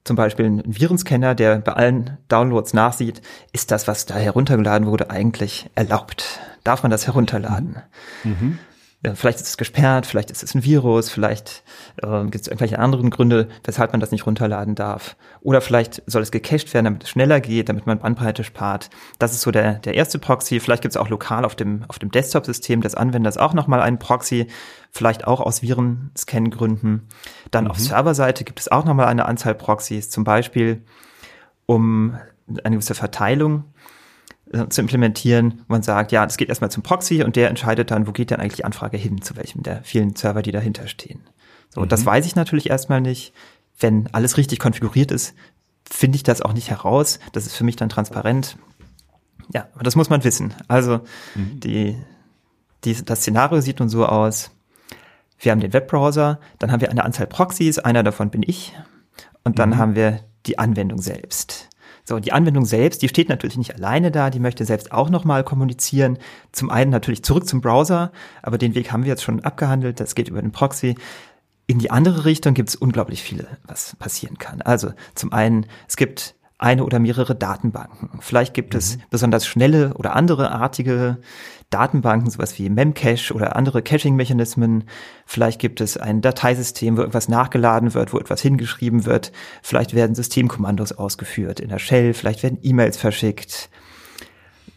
zum 0.04 0.16
Beispiel 0.16 0.46
ein 0.46 0.62
Virenscanner, 0.66 1.34
der 1.34 1.58
bei 1.58 1.72
allen 1.72 2.18
Downloads 2.28 2.74
nachsieht, 2.74 3.20
ist 3.52 3.70
das, 3.70 3.88
was 3.88 4.06
da 4.06 4.14
heruntergeladen 4.16 4.86
wurde, 4.86 5.10
eigentlich 5.10 5.70
erlaubt? 5.74 6.40
Darf 6.64 6.82
man 6.82 6.90
das 6.90 7.06
herunterladen? 7.06 7.82
Mhm. 8.24 8.58
Ja, 9.04 9.14
vielleicht 9.14 9.40
ist 9.40 9.46
es 9.46 9.56
gesperrt, 9.56 10.06
vielleicht 10.06 10.32
ist 10.32 10.42
es 10.42 10.56
ein 10.56 10.64
Virus, 10.64 11.08
vielleicht 11.08 11.62
äh, 12.02 12.24
gibt 12.24 12.34
es 12.42 12.48
irgendwelche 12.48 12.80
anderen 12.80 13.10
Gründe, 13.10 13.48
weshalb 13.62 13.92
man 13.92 14.00
das 14.00 14.10
nicht 14.10 14.26
runterladen 14.26 14.74
darf. 14.74 15.16
Oder 15.40 15.60
vielleicht 15.60 16.02
soll 16.06 16.20
es 16.20 16.32
gecached 16.32 16.74
werden, 16.74 16.84
damit 16.84 17.04
es 17.04 17.10
schneller 17.10 17.40
geht, 17.40 17.68
damit 17.68 17.86
man 17.86 18.00
Bandbreite 18.00 18.42
spart. 18.42 18.90
Das 19.20 19.32
ist 19.32 19.42
so 19.42 19.52
der, 19.52 19.74
der 19.74 19.94
erste 19.94 20.18
Proxy. 20.18 20.58
Vielleicht 20.58 20.82
gibt 20.82 20.94
es 20.94 20.96
auch 20.96 21.10
lokal 21.10 21.44
auf 21.44 21.54
dem, 21.54 21.84
auf 21.86 22.00
dem 22.00 22.10
Desktop-System 22.10 22.80
des 22.80 22.96
Anwenders 22.96 23.38
auch 23.38 23.54
nochmal 23.54 23.82
einen 23.82 24.00
Proxy, 24.00 24.48
vielleicht 24.90 25.28
auch 25.28 25.40
aus 25.40 25.62
Virenscan-Gründen. 25.62 27.06
Dann 27.52 27.64
mhm. 27.64 27.70
auf 27.70 27.78
Serverseite 27.78 28.42
gibt 28.42 28.58
es 28.58 28.66
auch 28.66 28.84
nochmal 28.84 29.06
eine 29.06 29.26
Anzahl 29.26 29.54
Proxys, 29.54 30.10
zum 30.10 30.24
Beispiel 30.24 30.82
um 31.66 32.18
eine 32.64 32.76
gewisse 32.76 32.94
Verteilung 32.94 33.62
äh, 33.62 33.77
zu 34.68 34.80
implementieren, 34.80 35.62
wo 35.68 35.74
man 35.74 35.82
sagt, 35.82 36.12
ja, 36.12 36.24
das 36.24 36.36
geht 36.36 36.48
erstmal 36.48 36.70
zum 36.70 36.82
Proxy 36.82 37.22
und 37.22 37.36
der 37.36 37.48
entscheidet 37.48 37.90
dann, 37.90 38.06
wo 38.06 38.12
geht 38.12 38.30
denn 38.30 38.40
eigentlich 38.40 38.56
die 38.56 38.64
Anfrage 38.64 38.96
hin, 38.96 39.20
zu 39.20 39.36
welchem 39.36 39.62
der 39.62 39.82
vielen 39.82 40.16
Server, 40.16 40.42
die 40.42 40.52
dahinter 40.52 40.88
stehen. 40.88 41.20
So, 41.68 41.82
mhm. 41.82 41.88
das 41.88 42.06
weiß 42.06 42.26
ich 42.26 42.34
natürlich 42.34 42.70
erstmal 42.70 43.00
nicht. 43.00 43.34
Wenn 43.78 44.08
alles 44.12 44.36
richtig 44.36 44.58
konfiguriert 44.58 45.12
ist, 45.12 45.34
finde 45.88 46.16
ich 46.16 46.22
das 46.22 46.42
auch 46.42 46.52
nicht 46.52 46.70
heraus. 46.70 47.20
Das 47.32 47.46
ist 47.46 47.54
für 47.54 47.64
mich 47.64 47.76
dann 47.76 47.88
transparent. 47.88 48.56
Ja, 49.54 49.68
aber 49.74 49.84
das 49.84 49.96
muss 49.96 50.10
man 50.10 50.24
wissen. 50.24 50.54
Also 50.66 51.00
mhm. 51.34 51.60
die, 51.60 51.98
die, 52.84 53.04
das 53.04 53.20
Szenario 53.20 53.60
sieht 53.60 53.80
nun 53.80 53.88
so 53.88 54.06
aus. 54.06 54.50
Wir 55.38 55.52
haben 55.52 55.60
den 55.60 55.72
Webbrowser, 55.72 56.40
dann 56.58 56.72
haben 56.72 56.80
wir 56.80 56.90
eine 56.90 57.04
Anzahl 57.04 57.26
Proxys, 57.26 57.78
einer 57.78 58.02
davon 58.02 58.30
bin 58.30 58.42
ich. 58.44 58.74
Und 59.44 59.58
dann 59.58 59.70
mhm. 59.70 59.76
haben 59.76 59.94
wir 59.94 60.20
die 60.46 60.58
Anwendung 60.58 61.00
selbst. 61.00 61.67
So, 62.08 62.18
die 62.18 62.32
Anwendung 62.32 62.64
selbst, 62.64 63.02
die 63.02 63.08
steht 63.08 63.28
natürlich 63.28 63.58
nicht 63.58 63.74
alleine 63.74 64.10
da, 64.10 64.30
die 64.30 64.40
möchte 64.40 64.64
selbst 64.64 64.92
auch 64.92 65.10
nochmal 65.10 65.44
kommunizieren. 65.44 66.16
Zum 66.52 66.70
einen 66.70 66.90
natürlich 66.90 67.22
zurück 67.22 67.46
zum 67.46 67.60
Browser, 67.60 68.12
aber 68.40 68.56
den 68.56 68.74
Weg 68.74 68.90
haben 68.90 69.02
wir 69.02 69.10
jetzt 69.10 69.22
schon 69.22 69.44
abgehandelt, 69.44 70.00
das 70.00 70.14
geht 70.14 70.30
über 70.30 70.40
den 70.40 70.50
Proxy. 70.50 70.94
In 71.66 71.78
die 71.78 71.90
andere 71.90 72.24
Richtung 72.24 72.54
gibt 72.54 72.70
es 72.70 72.76
unglaublich 72.76 73.22
viele, 73.22 73.46
was 73.66 73.94
passieren 73.96 74.38
kann. 74.38 74.62
Also 74.62 74.92
zum 75.14 75.34
einen, 75.34 75.66
es 75.86 75.98
gibt 75.98 76.34
eine 76.58 76.84
oder 76.84 76.98
mehrere 76.98 77.36
Datenbanken. 77.36 78.18
Vielleicht 78.20 78.52
gibt 78.52 78.74
mhm. 78.74 78.78
es 78.78 78.98
besonders 79.10 79.46
schnelle 79.46 79.94
oder 79.94 80.14
andere 80.16 80.50
artige 80.50 81.18
Datenbanken, 81.70 82.30
sowas 82.30 82.58
wie 82.58 82.68
Memcache 82.68 83.32
oder 83.32 83.54
andere 83.54 83.82
Caching-Mechanismen. 83.82 84.84
Vielleicht 85.24 85.60
gibt 85.60 85.80
es 85.80 85.96
ein 85.96 86.20
Dateisystem, 86.20 86.96
wo 86.96 87.00
irgendwas 87.00 87.28
nachgeladen 87.28 87.94
wird, 87.94 88.12
wo 88.12 88.18
etwas 88.18 88.40
hingeschrieben 88.40 89.04
wird. 89.04 89.32
Vielleicht 89.62 89.94
werden 89.94 90.14
Systemkommandos 90.14 90.92
ausgeführt 90.92 91.60
in 91.60 91.68
der 91.68 91.78
Shell. 91.78 92.14
Vielleicht 92.14 92.42
werden 92.42 92.58
E-Mails 92.62 92.96
verschickt. 92.96 93.70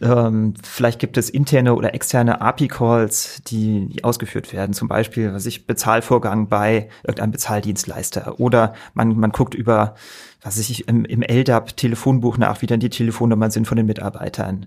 Ähm, 0.02 0.54
vielleicht 0.64 0.98
gibt 0.98 1.16
es 1.16 1.30
interne 1.30 1.76
oder 1.76 1.94
externe 1.94 2.40
API-Calls, 2.40 3.42
die, 3.46 4.02
ausgeführt 4.02 4.52
werden. 4.52 4.72
Zum 4.72 4.88
Beispiel, 4.88 5.32
was 5.32 5.46
ich 5.46 5.66
Bezahlvorgang 5.66 6.48
bei 6.48 6.88
irgendeinem 7.04 7.30
Bezahldienstleister. 7.30 8.40
Oder 8.40 8.74
man, 8.94 9.16
man 9.16 9.30
guckt 9.30 9.54
über, 9.54 9.94
was 10.42 10.58
ich 10.58 10.88
im, 10.88 11.04
im 11.04 11.22
LDAP-Telefonbuch 11.22 12.36
nach, 12.36 12.62
wie 12.62 12.66
dann 12.66 12.80
die 12.80 12.90
Telefonnummern 12.90 13.52
sind 13.52 13.66
von 13.68 13.76
den 13.76 13.86
Mitarbeitern. 13.86 14.66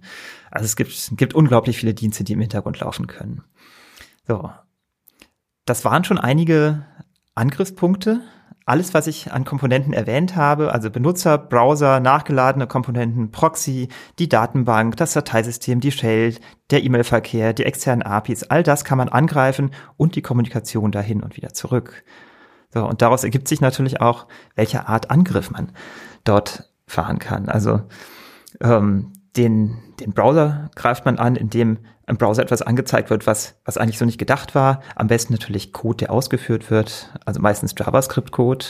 Also 0.51 0.65
es 0.65 0.77
gibt, 0.77 1.11
gibt 1.17 1.33
unglaublich 1.33 1.77
viele 1.77 1.93
Dienste, 1.93 2.23
die 2.23 2.33
im 2.33 2.41
Hintergrund 2.41 2.79
laufen 2.79 3.07
können. 3.07 3.43
So. 4.25 4.49
Das 5.65 5.83
waren 5.83 6.05
schon 6.05 6.19
einige 6.19 6.85
Angriffspunkte 7.33 8.21
alles, 8.65 8.95
was 8.95 9.05
ich 9.05 9.31
an 9.31 9.45
Komponenten 9.45 9.93
erwähnt 9.93 10.35
habe, 10.35 10.73
also 10.73 10.89
Benutzer, 10.89 11.37
Browser, 11.37 11.99
nachgeladene 11.99 12.65
Komponenten, 12.65 13.31
Proxy, 13.31 13.89
die 14.17 14.27
Datenbank, 14.27 14.97
das 14.97 15.13
Dateisystem, 15.13 15.79
die 15.79 15.91
Shell, 15.91 16.35
der 16.71 16.83
E-Mail-Verkehr, 16.83 17.53
die 17.53 17.63
externen 17.63 18.01
APIs, 18.01 18.43
all 18.43 18.63
das 18.63 18.83
kann 18.83 18.97
man 18.97 19.09
angreifen 19.09 19.71
und 19.97 20.15
die 20.15 20.23
Kommunikation 20.23 20.91
dahin 20.91 21.21
und 21.21 21.37
wieder 21.37 21.53
zurück. 21.53 22.03
So, 22.73 22.85
und 22.87 23.01
daraus 23.01 23.23
ergibt 23.23 23.47
sich 23.47 23.61
natürlich 23.61 24.01
auch, 24.01 24.27
welche 24.55 24.87
Art 24.87 25.11
Angriff 25.11 25.51
man 25.51 25.71
dort 26.23 26.71
fahren 26.87 27.19
kann. 27.19 27.49
Also 27.49 27.81
ähm, 28.61 29.13
den, 29.37 29.77
den 29.99 30.11
Browser 30.11 30.69
greift 30.75 31.05
man 31.05 31.17
an, 31.17 31.35
indem 31.35 31.79
im 32.07 32.17
Browser 32.17 32.43
etwas 32.43 32.61
angezeigt 32.61 33.09
wird, 33.09 33.25
was, 33.25 33.55
was 33.65 33.77
eigentlich 33.77 33.97
so 33.97 34.05
nicht 34.05 34.19
gedacht 34.19 34.55
war. 34.55 34.81
Am 34.95 35.07
besten 35.07 35.33
natürlich 35.33 35.73
Code, 35.73 35.97
der 35.97 36.11
ausgeführt 36.11 36.69
wird, 36.69 37.11
also 37.25 37.39
meistens 37.41 37.73
JavaScript-Code. 37.77 38.65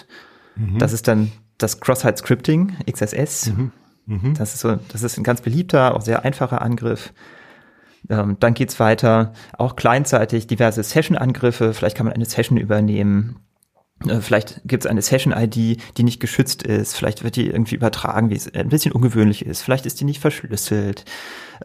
Mhm. 0.55 0.79
Das 0.79 0.93
ist 0.93 1.07
dann 1.07 1.31
das 1.57 1.79
Cross-Site-Scripting, 1.79 2.77
XSS. 2.89 3.47
Mhm. 3.47 3.71
Mhm. 4.05 4.33
Das 4.35 4.53
ist 4.53 4.61
so, 4.61 4.77
das 4.91 5.03
ist 5.03 5.17
ein 5.17 5.23
ganz 5.23 5.41
beliebter, 5.41 5.95
auch 5.95 6.01
sehr 6.01 6.23
einfacher 6.23 6.61
Angriff. 6.61 7.13
Ähm, 8.09 8.37
dann 8.39 8.53
geht's 8.53 8.79
weiter, 8.79 9.33
auch 9.57 9.75
kleinzeitig 9.75 10.47
diverse 10.47 10.83
Session-Angriffe. 10.83 11.73
Vielleicht 11.73 11.97
kann 11.97 12.05
man 12.05 12.13
eine 12.13 12.25
Session 12.25 12.57
übernehmen. 12.57 13.39
Äh, 14.07 14.21
vielleicht 14.21 14.61
gibt 14.65 14.85
es 14.85 14.89
eine 14.89 15.01
Session-ID, 15.01 15.77
die 15.97 16.03
nicht 16.03 16.19
geschützt 16.19 16.63
ist. 16.63 16.95
Vielleicht 16.95 17.23
wird 17.23 17.35
die 17.35 17.47
irgendwie 17.47 17.75
übertragen, 17.75 18.29
wie 18.29 18.35
es 18.35 18.53
ein 18.53 18.69
bisschen 18.69 18.91
ungewöhnlich 18.91 19.45
ist. 19.45 19.61
Vielleicht 19.61 19.85
ist 19.85 19.99
die 19.99 20.05
nicht 20.05 20.19
verschlüsselt. 20.19 21.05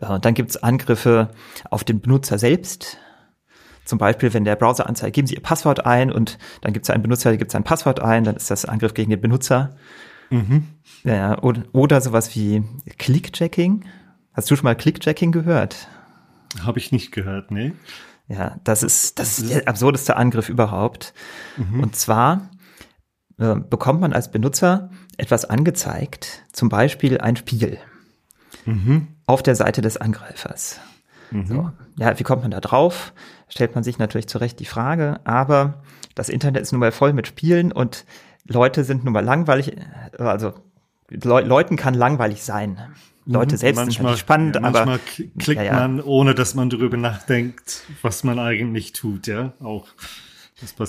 Äh, 0.01 0.21
dann 0.21 0.35
gibt 0.35 0.51
es 0.51 0.63
Angriffe 0.63 1.31
auf 1.71 1.85
den 1.85 2.01
Benutzer 2.01 2.39
selbst. 2.39 2.99
Zum 3.85 3.99
Beispiel, 3.99 4.33
wenn 4.35 4.45
der 4.45 4.57
Browser 4.57 4.89
anzeigt, 4.89 5.15
geben 5.15 5.27
Sie 5.27 5.35
Ihr 5.35 5.43
Passwort 5.43 5.85
ein 5.85 6.13
und 6.13 6.39
dann 6.61 6.73
gibt 6.73 6.85
es 6.85 6.91
einen 6.91 7.03
Benutzer, 7.03 7.31
der 7.31 7.39
gibt 7.39 7.51
sein 7.51 7.65
Passwort 7.65 8.01
ein, 8.01 8.25
dann 8.25 8.37
ist 8.37 8.51
das 8.51 8.65
Angriff 8.65 8.95
gegen 8.95 9.11
den 9.11 9.21
Benutzer. 9.21 9.75
Mhm. 10.31 10.69
Ja, 11.03 11.43
oder, 11.43 11.65
oder 11.73 12.01
sowas 12.01 12.35
wie 12.37 12.63
Clickjacking. 12.99 13.85
Hast 14.33 14.51
du 14.51 14.57
schon 14.57 14.65
mal 14.65 14.77
Clickjacking 14.77 15.33
gehört? 15.33 15.89
Habe 16.65 16.79
ich 16.79 16.93
nicht 16.93 17.11
gehört, 17.11 17.51
nee. 17.51 17.73
Ja, 18.31 18.61
das 18.63 18.85
ist, 18.85 19.19
das 19.19 19.41
ist 19.41 19.51
der 19.51 19.67
absurdeste 19.67 20.17
Angriff 20.17 20.49
überhaupt. 20.49 21.15
Mhm. 21.57 21.83
Und 21.83 21.97
zwar 21.97 22.49
äh, 23.39 23.57
bekommt 23.57 24.01
man 24.01 24.13
als 24.13 24.31
Benutzer 24.31 24.91
etwas 25.17 25.45
angezeigt, 25.45 26.45
zum 26.53 26.69
Beispiel 26.69 27.19
ein 27.19 27.35
Spiegel 27.35 27.79
mhm. 28.67 29.09
auf 29.27 29.43
der 29.43 29.57
Seite 29.57 29.83
des 29.83 29.97
Angreifers. 29.97 30.79
Mhm. 31.33 31.47
So. 31.47 31.71
Ja, 31.97 32.17
wie 32.21 32.23
kommt 32.23 32.43
man 32.43 32.53
da 32.53 32.61
drauf? 32.61 33.13
Stellt 33.49 33.75
man 33.75 33.83
sich 33.83 33.99
natürlich 33.99 34.29
zurecht 34.29 34.61
die 34.61 34.65
Frage, 34.65 35.19
aber 35.25 35.83
das 36.15 36.29
Internet 36.29 36.63
ist 36.63 36.71
nun 36.71 36.79
mal 36.79 36.93
voll 36.93 37.13
mit 37.13 37.27
Spielen 37.27 37.73
und 37.73 38.05
Leute 38.47 38.85
sind 38.85 39.05
nun 39.05 39.13
mal 39.13 39.25
langweilig, 39.25 39.77
also 40.19 40.55
Le 41.11 41.40
Leuten 41.43 41.76
kann 41.76 41.95
langweilig 41.95 42.43
sein. 42.43 42.79
Leute 43.26 43.55
mhm. 43.55 43.59
selbst 43.59 43.76
manchmal, 43.76 44.12
sind 44.12 44.19
spannend, 44.19 44.55
ja, 44.57 44.61
manchmal 44.61 44.83
aber 44.95 44.99
klickt 45.38 45.61
ja, 45.61 45.62
ja. 45.62 45.73
man, 45.75 46.00
ohne 46.00 46.35
dass 46.35 46.55
man 46.55 46.71
darüber 46.71 46.97
nachdenkt, 46.97 47.83
was 48.02 48.25
man 48.25 48.38
eigentlich 48.38 48.93
tut, 48.93 49.26
ja, 49.26 49.52
auch. 49.61 49.87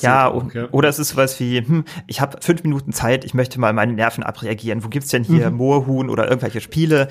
Ja, 0.01 0.27
auch, 0.27 0.53
ja, 0.53 0.67
oder 0.71 0.89
es 0.89 0.99
ist 0.99 1.09
sowas 1.09 1.39
wie, 1.39 1.59
hm, 1.59 1.85
ich 2.07 2.19
habe 2.19 2.39
fünf 2.41 2.63
Minuten 2.63 2.91
Zeit, 2.91 3.23
ich 3.23 3.33
möchte 3.33 3.57
mal 3.57 3.71
meine 3.71 3.93
Nerven 3.93 4.21
abreagieren. 4.21 4.83
Wo 4.83 4.89
gibt's 4.89 5.09
denn 5.09 5.23
hier 5.23 5.49
mhm. 5.49 5.57
Moorhuhn 5.57 6.09
oder 6.09 6.27
irgendwelche 6.27 6.59
Spiele? 6.59 7.07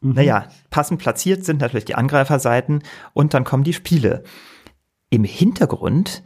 Mhm. 0.00 0.12
Naja, 0.12 0.48
passend 0.70 1.00
platziert 1.00 1.44
sind 1.44 1.60
natürlich 1.60 1.84
die 1.84 1.96
Angreiferseiten 1.96 2.82
und 3.12 3.34
dann 3.34 3.42
kommen 3.42 3.64
die 3.64 3.72
Spiele. 3.72 4.22
Im 5.10 5.24
Hintergrund, 5.24 6.22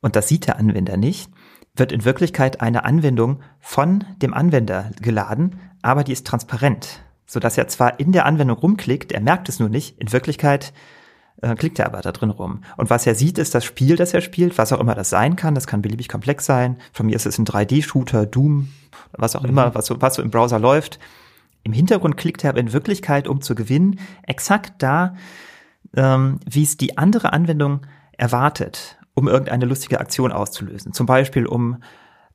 und 0.00 0.16
das 0.16 0.28
sieht 0.28 0.46
der 0.48 0.58
Anwender 0.58 0.98
nicht, 0.98 1.30
wird 1.76 1.92
in 1.92 2.04
Wirklichkeit 2.04 2.60
eine 2.60 2.84
Anwendung 2.84 3.40
von 3.60 4.04
dem 4.22 4.34
Anwender 4.34 4.90
geladen, 5.00 5.60
aber 5.82 6.04
die 6.04 6.12
ist 6.12 6.26
transparent 6.26 7.00
so 7.26 7.40
dass 7.40 7.58
er 7.58 7.68
zwar 7.68 7.98
in 7.98 8.12
der 8.12 8.24
Anwendung 8.24 8.56
rumklickt, 8.56 9.12
er 9.12 9.20
merkt 9.20 9.48
es 9.48 9.58
nur 9.58 9.68
nicht, 9.68 9.98
in 9.98 10.12
Wirklichkeit 10.12 10.72
äh, 11.42 11.54
klickt 11.54 11.78
er 11.78 11.86
aber 11.86 12.00
da 12.00 12.12
drin 12.12 12.30
rum. 12.30 12.62
Und 12.76 12.88
was 12.88 13.06
er 13.06 13.14
sieht, 13.14 13.38
ist 13.38 13.54
das 13.54 13.64
Spiel, 13.64 13.96
das 13.96 14.14
er 14.14 14.20
spielt, 14.20 14.56
was 14.56 14.72
auch 14.72 14.80
immer 14.80 14.94
das 14.94 15.10
sein 15.10 15.36
kann, 15.36 15.54
das 15.54 15.66
kann 15.66 15.82
beliebig 15.82 16.08
komplex 16.08 16.46
sein. 16.46 16.78
Von 16.92 17.06
mir 17.06 17.16
ist 17.16 17.26
es 17.26 17.38
ein 17.38 17.44
3D-Shooter, 17.44 18.26
Doom, 18.26 18.72
was 19.12 19.36
auch 19.36 19.42
mhm. 19.42 19.50
immer, 19.50 19.74
was 19.74 19.86
so, 19.86 20.00
was 20.00 20.14
so 20.14 20.22
im 20.22 20.30
Browser 20.30 20.58
läuft. 20.58 20.98
Im 21.64 21.72
Hintergrund 21.72 22.16
klickt 22.16 22.44
er 22.44 22.50
aber 22.50 22.60
in 22.60 22.72
Wirklichkeit, 22.72 23.26
um 23.26 23.42
zu 23.42 23.56
gewinnen, 23.56 23.98
exakt 24.22 24.74
da, 24.82 25.16
ähm, 25.96 26.38
wie 26.48 26.62
es 26.62 26.76
die 26.76 26.96
andere 26.96 27.32
Anwendung 27.32 27.80
erwartet, 28.12 28.98
um 29.16 29.28
irgendeine 29.28 29.64
lustige 29.64 29.98
Aktion 29.98 30.30
auszulösen. 30.30 30.92
Zum 30.92 31.06
Beispiel, 31.06 31.46
um 31.46 31.78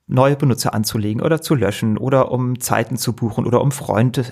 neue 0.07 0.35
Benutzer 0.35 0.73
anzulegen 0.73 1.21
oder 1.21 1.41
zu 1.41 1.55
löschen 1.55 1.97
oder 1.97 2.31
um 2.31 2.59
Zeiten 2.59 2.97
zu 2.97 3.13
buchen 3.13 3.45
oder 3.45 3.61
um 3.61 3.71
Freunde 3.71 4.25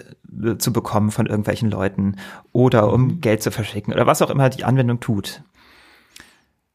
äh, 0.43 0.57
zu 0.57 0.73
bekommen 0.73 1.11
von 1.11 1.27
irgendwelchen 1.27 1.69
Leuten 1.69 2.15
oder 2.51 2.91
um 2.91 3.03
mhm. 3.03 3.21
Geld 3.21 3.43
zu 3.43 3.51
verschicken 3.51 3.93
oder 3.93 4.07
was 4.07 4.21
auch 4.21 4.31
immer 4.31 4.49
die 4.49 4.65
Anwendung 4.65 4.99
tut. 4.99 5.43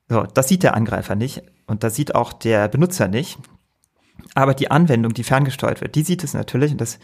So, 0.08 0.22
das 0.22 0.48
sieht 0.48 0.62
der 0.62 0.74
Angreifer 0.74 1.16
nicht 1.16 1.42
und 1.66 1.82
das 1.82 1.96
sieht 1.96 2.14
auch 2.14 2.32
der 2.32 2.68
Benutzer 2.68 3.08
nicht. 3.08 3.38
Aber 4.34 4.54
die 4.54 4.70
Anwendung, 4.70 5.12
die 5.12 5.24
ferngesteuert 5.24 5.80
wird, 5.80 5.96
die 5.96 6.02
sieht 6.02 6.22
es 6.22 6.32
natürlich 6.32 6.72
und 6.72 6.80
das, 6.80 6.98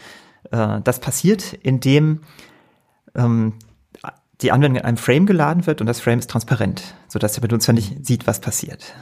äh, 0.51 0.81
das 0.81 1.01
passiert, 1.01 1.53
indem 1.53 2.21
ähm, 3.15 3.53
die 4.41 4.51
Anwendung 4.51 4.79
in 4.79 4.85
einem 4.85 4.97
Frame 4.97 5.25
geladen 5.25 5.65
wird 5.67 5.81
und 5.81 5.87
das 5.87 5.99
Frame 5.99 6.19
ist 6.19 6.29
transparent, 6.29 6.95
sodass 7.07 7.33
der 7.33 7.41
Benutzer 7.41 7.73
nicht 7.73 8.05
sieht, 8.05 8.27
was 8.27 8.39
passiert. 8.39 8.93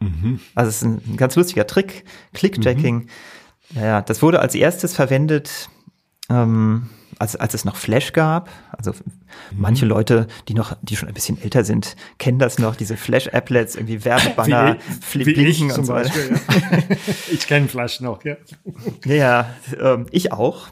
Mhm. 0.00 0.40
Also 0.54 0.68
es 0.68 0.76
ist 0.76 0.82
ein 0.82 1.16
ganz 1.16 1.36
lustiger 1.36 1.66
Trick, 1.66 2.04
Clickjacking. 2.32 2.96
Mhm. 3.74 3.80
Ja, 3.80 4.02
das 4.02 4.22
wurde 4.22 4.40
als 4.40 4.54
erstes 4.54 4.94
verwendet 4.94 5.68
ähm, 6.30 6.88
als, 7.18 7.36
als 7.36 7.54
es 7.54 7.64
noch 7.64 7.76
Flash 7.76 8.12
gab. 8.12 8.50
Also 8.76 8.92
mhm. 8.92 8.96
manche 9.52 9.86
Leute, 9.86 10.26
die 10.48 10.54
noch, 10.54 10.76
die 10.82 10.96
schon 10.96 11.08
ein 11.08 11.14
bisschen 11.14 11.40
älter 11.40 11.64
sind, 11.64 11.96
kennen 12.18 12.38
das 12.38 12.58
noch, 12.58 12.76
diese 12.76 12.96
Flash-Applets, 12.96 13.76
irgendwie 13.76 14.04
Werbebanner, 14.04 14.76
wie, 15.12 15.26
wie 15.26 15.32
blinken 15.32 15.72
und 15.72 15.84
so 15.84 15.92
weiter. 15.92 16.12
Ja. 16.14 16.96
ich 17.30 17.46
kenne 17.46 17.68
Flash 17.68 18.00
noch, 18.00 18.24
ja. 18.24 18.36
Ja, 19.04 19.14
ja 19.14 19.54
ähm, 19.80 20.06
ich 20.10 20.32
auch. 20.32 20.68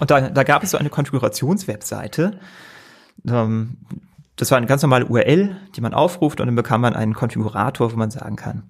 Und 0.00 0.10
da, 0.10 0.30
da 0.30 0.42
gab 0.42 0.62
es 0.62 0.70
so 0.70 0.78
eine 0.78 0.90
Konfigurationswebseite. 0.90 2.40
Ähm, 3.26 3.76
das 4.36 4.50
war 4.50 4.58
eine 4.58 4.66
ganz 4.66 4.82
normale 4.82 5.06
URL, 5.06 5.56
die 5.74 5.80
man 5.80 5.94
aufruft 5.94 6.40
und 6.40 6.46
dann 6.46 6.56
bekam 6.56 6.82
man 6.82 6.94
einen 6.94 7.14
Konfigurator, 7.14 7.92
wo 7.92 7.96
man 7.96 8.10
sagen 8.10 8.36
kann, 8.36 8.64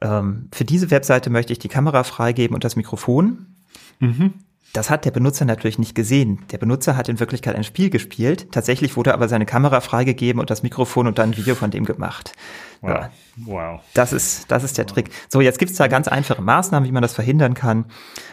ähm, 0.00 0.48
für 0.52 0.64
diese 0.64 0.90
Webseite 0.90 1.30
möchte 1.30 1.52
ich 1.52 1.58
die 1.58 1.68
Kamera 1.68 2.04
freigeben 2.04 2.54
und 2.54 2.64
das 2.64 2.76
Mikrofon. 2.76 3.46
Mhm. 4.00 4.34
Das 4.72 4.88
hat 4.88 5.04
der 5.04 5.10
Benutzer 5.10 5.44
natürlich 5.44 5.80
nicht 5.80 5.96
gesehen. 5.96 6.44
Der 6.52 6.58
Benutzer 6.58 6.96
hat 6.96 7.08
in 7.08 7.18
Wirklichkeit 7.18 7.56
ein 7.56 7.64
Spiel 7.64 7.90
gespielt. 7.90 8.52
Tatsächlich 8.52 8.96
wurde 8.96 9.12
aber 9.12 9.28
seine 9.28 9.44
Kamera 9.44 9.80
freigegeben 9.80 10.40
und 10.40 10.48
das 10.48 10.62
Mikrofon 10.62 11.08
und 11.08 11.18
dann 11.18 11.30
ein 11.30 11.36
Video 11.36 11.56
von 11.56 11.72
dem 11.72 11.84
gemacht. 11.84 12.34
Wow. 12.80 12.90
Ja. 12.90 13.10
wow. 13.36 13.80
Das 13.94 14.12
ist, 14.12 14.50
das 14.50 14.62
ist 14.62 14.78
der 14.78 14.84
wow. 14.84 14.92
Trick. 14.92 15.10
So, 15.28 15.40
jetzt 15.40 15.58
gibt's 15.58 15.76
da 15.76 15.88
ganz 15.88 16.06
einfache 16.06 16.40
Maßnahmen, 16.40 16.88
wie 16.88 16.92
man 16.92 17.02
das 17.02 17.14
verhindern 17.14 17.54
kann. 17.54 17.86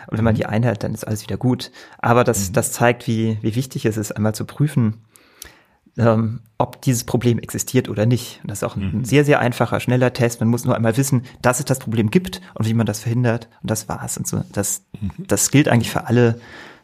Und 0.07 0.17
wenn 0.17 0.23
man 0.23 0.35
die 0.35 0.45
einhält, 0.45 0.83
dann 0.83 0.93
ist 0.93 1.07
alles 1.07 1.23
wieder 1.23 1.37
gut. 1.37 1.71
Aber 1.97 2.23
das, 2.23 2.49
mhm. 2.49 2.53
das 2.53 2.71
zeigt, 2.71 3.07
wie, 3.07 3.39
wie 3.41 3.55
wichtig 3.55 3.85
es 3.85 3.97
ist, 3.97 4.11
einmal 4.11 4.35
zu 4.35 4.45
prüfen, 4.45 5.01
ähm, 5.97 6.41
ob 6.57 6.81
dieses 6.81 7.03
Problem 7.03 7.39
existiert 7.39 7.89
oder 7.89 8.05
nicht. 8.05 8.39
Und 8.41 8.49
das 8.49 8.59
ist 8.59 8.63
auch 8.63 8.75
ein 8.75 8.99
mhm. 8.99 9.05
sehr, 9.05 9.23
sehr 9.23 9.39
einfacher, 9.39 9.79
schneller 9.79 10.13
Test. 10.13 10.39
Man 10.39 10.49
muss 10.49 10.65
nur 10.65 10.75
einmal 10.75 10.97
wissen, 10.97 11.23
dass 11.41 11.59
es 11.59 11.65
das 11.65 11.79
Problem 11.79 12.09
gibt 12.09 12.41
und 12.55 12.67
wie 12.67 12.73
man 12.73 12.85
das 12.85 12.99
verhindert. 12.99 13.47
Und 13.61 13.69
das 13.69 13.87
war's. 13.87 14.17
Und 14.17 14.27
so, 14.27 14.43
das, 14.51 14.83
mhm. 14.99 15.11
das 15.27 15.51
gilt 15.51 15.67
eigentlich 15.67 15.91
für 15.91 16.07
alle 16.07 16.39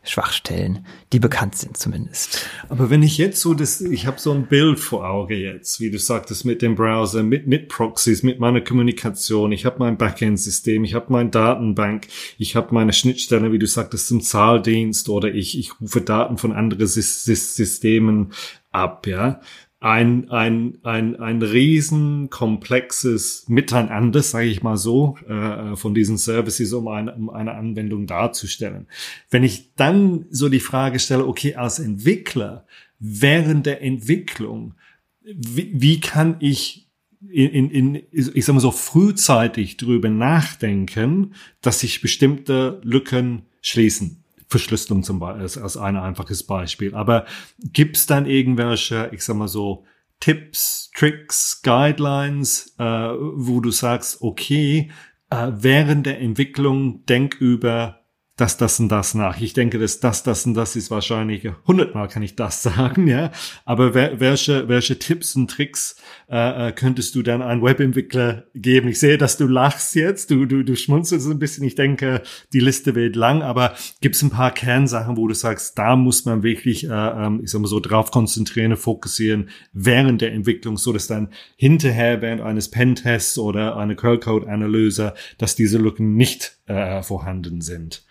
Schwachstellen, 0.05 0.85
die 1.13 1.19
bekannt 1.19 1.55
sind 1.55 1.77
zumindest. 1.77 2.45
Aber 2.67 2.89
wenn 2.89 3.01
ich 3.03 3.17
jetzt 3.17 3.39
so 3.39 3.53
das, 3.53 3.79
ich 3.79 4.05
habe 4.05 4.19
so 4.19 4.33
ein 4.33 4.47
Bild 4.47 4.79
vor 4.79 5.09
Auge 5.09 5.35
jetzt, 5.35 5.79
wie 5.79 5.91
du 5.91 5.97
sagtest, 5.97 6.43
mit 6.43 6.61
dem 6.61 6.75
Browser, 6.75 7.23
mit, 7.23 7.47
mit 7.47 7.69
Proxys, 7.69 8.21
mit 8.21 8.37
meiner 8.37 8.59
Kommunikation, 8.59 9.53
ich 9.53 9.65
habe 9.65 9.77
mein 9.79 9.97
Backend-System, 9.97 10.83
ich 10.83 10.93
habe 10.93 11.05
mein 11.07 11.31
Datenbank, 11.31 12.07
ich 12.37 12.57
habe 12.57 12.73
meine 12.73 12.91
Schnittstelle, 12.91 13.53
wie 13.53 13.59
du 13.59 13.65
sagtest, 13.65 14.09
zum 14.09 14.19
Zahldienst 14.19 15.07
oder 15.07 15.33
ich, 15.33 15.57
ich 15.57 15.79
rufe 15.79 16.01
Daten 16.01 16.37
von 16.37 16.51
anderen 16.51 16.85
Systemen 16.85 18.33
ab, 18.73 19.07
ja. 19.07 19.39
Ein, 19.79 20.29
ein, 20.29 20.77
ein, 20.83 21.19
ein 21.19 21.41
riesen 21.41 22.29
komplexes 22.29 23.45
Miteinander, 23.49 24.23
sage 24.23 24.47
ich 24.47 24.63
mal 24.63 24.77
so, 24.77 25.17
äh, 25.27 25.75
von 25.75 25.93
diesen 25.93 26.17
Services, 26.17 26.71
um 26.71 26.87
eine, 26.87 27.13
um 27.13 27.29
eine 27.29 27.53
Anwendung 27.55 28.07
darzustellen. 28.07 28.87
Wenn 29.29 29.43
ich 29.43 29.75
dann 29.75 30.25
so 30.29 30.47
die 30.47 30.61
Frage 30.61 30.99
stelle, 30.99 31.27
okay, 31.27 31.55
als 31.55 31.79
Entwickler, 31.79 32.65
während 32.99 33.65
der 33.65 33.81
Entwicklung, 33.81 34.75
wie, 35.21 35.71
wie 35.73 35.99
kann 35.99 36.37
ich 36.39 36.89
in, 37.29 37.49
in, 37.49 37.95
in, 37.95 38.03
ich 38.11 38.45
sag 38.45 38.53
mal 38.53 38.61
so, 38.61 38.71
frühzeitig 38.71 39.75
drüber 39.75 40.09
nachdenken, 40.09 41.33
dass 41.59 41.81
sich 41.81 42.01
bestimmte 42.01 42.79
Lücken 42.83 43.43
schließen? 43.61 44.22
Verschlüsselung 44.53 45.01
zum 45.01 45.19
Beispiel 45.19 45.63
als 45.63 45.77
ein 45.77 45.97
einfaches 45.97 46.43
Beispiel. 46.45 46.93
Aber 46.93 47.25
gibt 47.59 47.97
es 47.97 48.05
dann 48.05 48.27
irgendwelche, 48.27 49.09
ich 49.11 49.23
sag 49.23 49.35
mal 49.35 49.47
so, 49.47 49.85
Tipps, 50.19 50.91
Tricks, 50.95 51.63
Guidelines, 51.63 52.75
äh, 52.77 52.83
wo 52.83 53.59
du 53.61 53.71
sagst, 53.71 54.21
okay, 54.21 54.91
äh, 55.31 55.51
während 55.55 56.05
der 56.05 56.21
Entwicklung 56.21 57.03
denk 57.07 57.35
über 57.41 58.02
das, 58.43 58.57
das 58.57 58.77
und 58.81 58.89
das 58.89 59.13
nach. 59.13 59.39
Ich 59.39 59.53
denke, 59.53 59.79
dass 59.79 60.01
das, 60.01 60.21
das 60.21 60.45
und 60.45 60.53
das 60.53 60.75
ist 60.75 60.91
wahrscheinlich 60.91 61.49
hundertmal 61.65 62.09
kann 62.09 62.23
ich 62.23 62.35
das 62.35 62.61
sagen, 62.63 63.07
ja. 63.07 63.31
Aber 63.63 63.93
welche, 63.93 64.67
welche 64.67 64.99
Tipps 64.99 65.37
und 65.37 65.49
Tricks 65.49 65.95
äh, 66.29 66.67
äh, 66.67 66.71
könntest 66.73 67.15
du 67.15 67.21
dann 67.21 67.41
einem 67.41 67.63
Webentwickler 67.63 68.43
geben? 68.53 68.89
Ich 68.89 68.99
sehe, 68.99 69.17
dass 69.17 69.37
du 69.37 69.47
lachst 69.47 69.95
jetzt, 69.95 70.29
du, 70.29 70.45
du, 70.45 70.63
du 70.63 70.75
schmunzelst 70.75 71.29
ein 71.29 71.39
bisschen. 71.39 71.63
Ich 71.63 71.75
denke, 71.75 72.21
die 72.51 72.59
Liste 72.59 72.95
wird 72.95 73.15
lang, 73.15 73.43
aber 73.43 73.75
gibt 74.01 74.15
es 74.15 74.21
ein 74.21 74.29
paar 74.29 74.51
Kernsachen, 74.51 75.15
wo 75.15 75.25
du 75.25 75.33
sagst, 75.33 75.77
da 75.77 75.95
muss 75.95 76.25
man 76.25 76.43
wirklich, 76.43 76.83
äh, 76.83 76.89
ähm, 76.89 77.39
ich 77.45 77.51
sag 77.51 77.61
mal 77.61 77.67
so, 77.69 77.79
drauf 77.79 78.11
konzentrieren, 78.11 78.75
fokussieren 78.75 79.49
während 79.71 80.19
der 80.19 80.33
Entwicklung, 80.33 80.75
so 80.75 80.91
dass 80.91 81.07
dann 81.07 81.29
hinterher 81.55 82.21
während 82.21 82.41
eines 82.41 82.69
Pentests 82.69 83.37
oder 83.37 83.77
einer 83.77 83.95
Quellcode-Analyse, 83.95 85.13
dass 85.37 85.55
diese 85.55 85.77
Lücken 85.77 86.17
nicht 86.17 86.57
äh, 86.65 87.01
vorhanden 87.01 87.61
sind. 87.61 88.03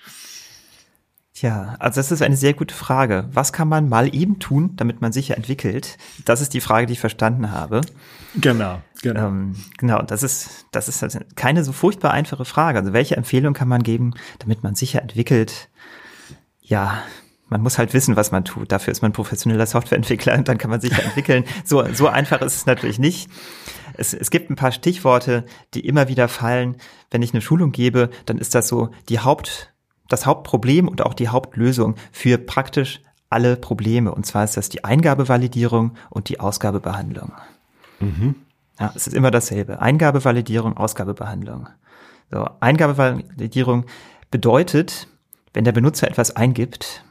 Tja, 1.42 1.74
also 1.80 1.98
das 1.98 2.12
ist 2.12 2.22
eine 2.22 2.36
sehr 2.36 2.54
gute 2.54 2.72
Frage. 2.72 3.24
Was 3.32 3.52
kann 3.52 3.66
man 3.66 3.88
mal 3.88 4.14
eben 4.14 4.38
tun, 4.38 4.74
damit 4.76 5.00
man 5.00 5.10
sicher 5.10 5.36
entwickelt? 5.36 5.98
Das 6.24 6.40
ist 6.40 6.54
die 6.54 6.60
Frage, 6.60 6.86
die 6.86 6.92
ich 6.92 7.00
verstanden 7.00 7.50
habe. 7.50 7.80
Genau, 8.36 8.80
genau. 9.02 9.26
Ähm, 9.26 9.56
genau, 9.76 10.02
das 10.02 10.22
ist, 10.22 10.66
das 10.70 10.86
ist 10.86 11.02
also 11.02 11.18
keine 11.34 11.64
so 11.64 11.72
furchtbar 11.72 12.12
einfache 12.12 12.44
Frage. 12.44 12.78
Also 12.78 12.92
welche 12.92 13.16
Empfehlung 13.16 13.54
kann 13.54 13.66
man 13.66 13.82
geben, 13.82 14.14
damit 14.38 14.62
man 14.62 14.76
sicher 14.76 15.02
entwickelt? 15.02 15.68
Ja, 16.60 17.02
man 17.48 17.60
muss 17.60 17.76
halt 17.76 17.92
wissen, 17.92 18.14
was 18.14 18.30
man 18.30 18.44
tut. 18.44 18.70
Dafür 18.70 18.92
ist 18.92 19.02
man 19.02 19.12
professioneller 19.12 19.66
Softwareentwickler 19.66 20.34
und 20.38 20.46
dann 20.46 20.58
kann 20.58 20.70
man 20.70 20.80
sicher 20.80 21.02
entwickeln. 21.04 21.42
So, 21.64 21.84
so 21.92 22.06
einfach 22.06 22.40
ist 22.42 22.54
es 22.54 22.66
natürlich 22.66 23.00
nicht. 23.00 23.28
Es, 23.94 24.14
es 24.14 24.30
gibt 24.30 24.48
ein 24.48 24.54
paar 24.54 24.70
Stichworte, 24.70 25.44
die 25.74 25.84
immer 25.88 26.06
wieder 26.06 26.28
fallen. 26.28 26.76
Wenn 27.10 27.20
ich 27.20 27.34
eine 27.34 27.42
Schulung 27.42 27.72
gebe, 27.72 28.10
dann 28.26 28.38
ist 28.38 28.54
das 28.54 28.68
so 28.68 28.90
die 29.08 29.18
Haupt, 29.18 29.71
das 30.12 30.26
Hauptproblem 30.26 30.88
und 30.88 31.02
auch 31.02 31.14
die 31.14 31.28
Hauptlösung 31.28 31.96
für 32.10 32.38
praktisch 32.38 33.00
alle 33.30 33.56
Probleme. 33.56 34.14
Und 34.14 34.26
zwar 34.26 34.44
ist 34.44 34.56
das 34.56 34.68
die 34.68 34.84
Eingabevalidierung 34.84 35.92
und 36.10 36.28
die 36.28 36.40
Ausgabebehandlung. 36.40 37.32
Mhm. 38.00 38.34
Ja, 38.78 38.92
es 38.94 39.06
ist 39.06 39.14
immer 39.14 39.30
dasselbe. 39.30 39.80
Eingabevalidierung, 39.80 40.76
Ausgabebehandlung. 40.76 41.68
So, 42.30 42.48
Eingabevalidierung 42.60 43.86
bedeutet, 44.30 45.08
wenn 45.54 45.64
der 45.64 45.72
Benutzer 45.72 46.08
etwas 46.08 46.34
eingibt, 46.36 47.04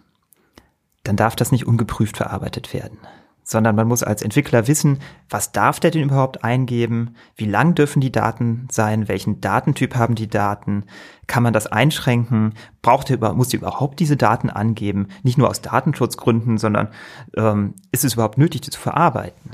dann 1.04 1.16
darf 1.16 1.36
das 1.36 1.52
nicht 1.52 1.66
ungeprüft 1.66 2.18
verarbeitet 2.18 2.74
werden 2.74 2.98
sondern 3.44 3.76
man 3.76 3.88
muss 3.88 4.04
als 4.04 4.22
Entwickler 4.22 4.68
wissen, 4.68 5.00
was 5.30 5.52
darf 5.52 5.80
der 5.80 5.92
denn 5.92 6.04
überhaupt 6.04 6.44
eingeben, 6.44 7.16
wie 7.36 7.46
lang 7.46 7.76
dürfen 7.76 8.02
die 8.02 8.12
Daten 8.12 8.68
sein, 8.72 9.08
welchen 9.08 9.42
Datentyp 9.42 9.96
haben 9.96 10.16
die 10.16 10.30
Daten, 10.30 10.86
kann 11.28 11.44
man 11.44 11.54
das 11.54 11.68
einschränken, 11.68 12.54
braucht 12.82 13.10
er 13.10 13.34
muss 13.34 13.54
er 13.54 13.60
überhaupt 13.60 14.00
diese 14.00 14.18
Daten 14.18 14.50
angeben, 14.50 15.08
nicht 15.24 15.38
nur 15.38 15.50
aus 15.50 15.62
Datenschutzgründen, 15.62 16.58
sondern 16.58 16.90
ähm, 17.36 17.76
ist 17.92 18.04
es 18.04 18.14
überhaupt 18.14 18.38
nötig, 18.38 18.62
die 18.62 18.70
zu 18.70 18.80
verarbeiten? 18.80 19.52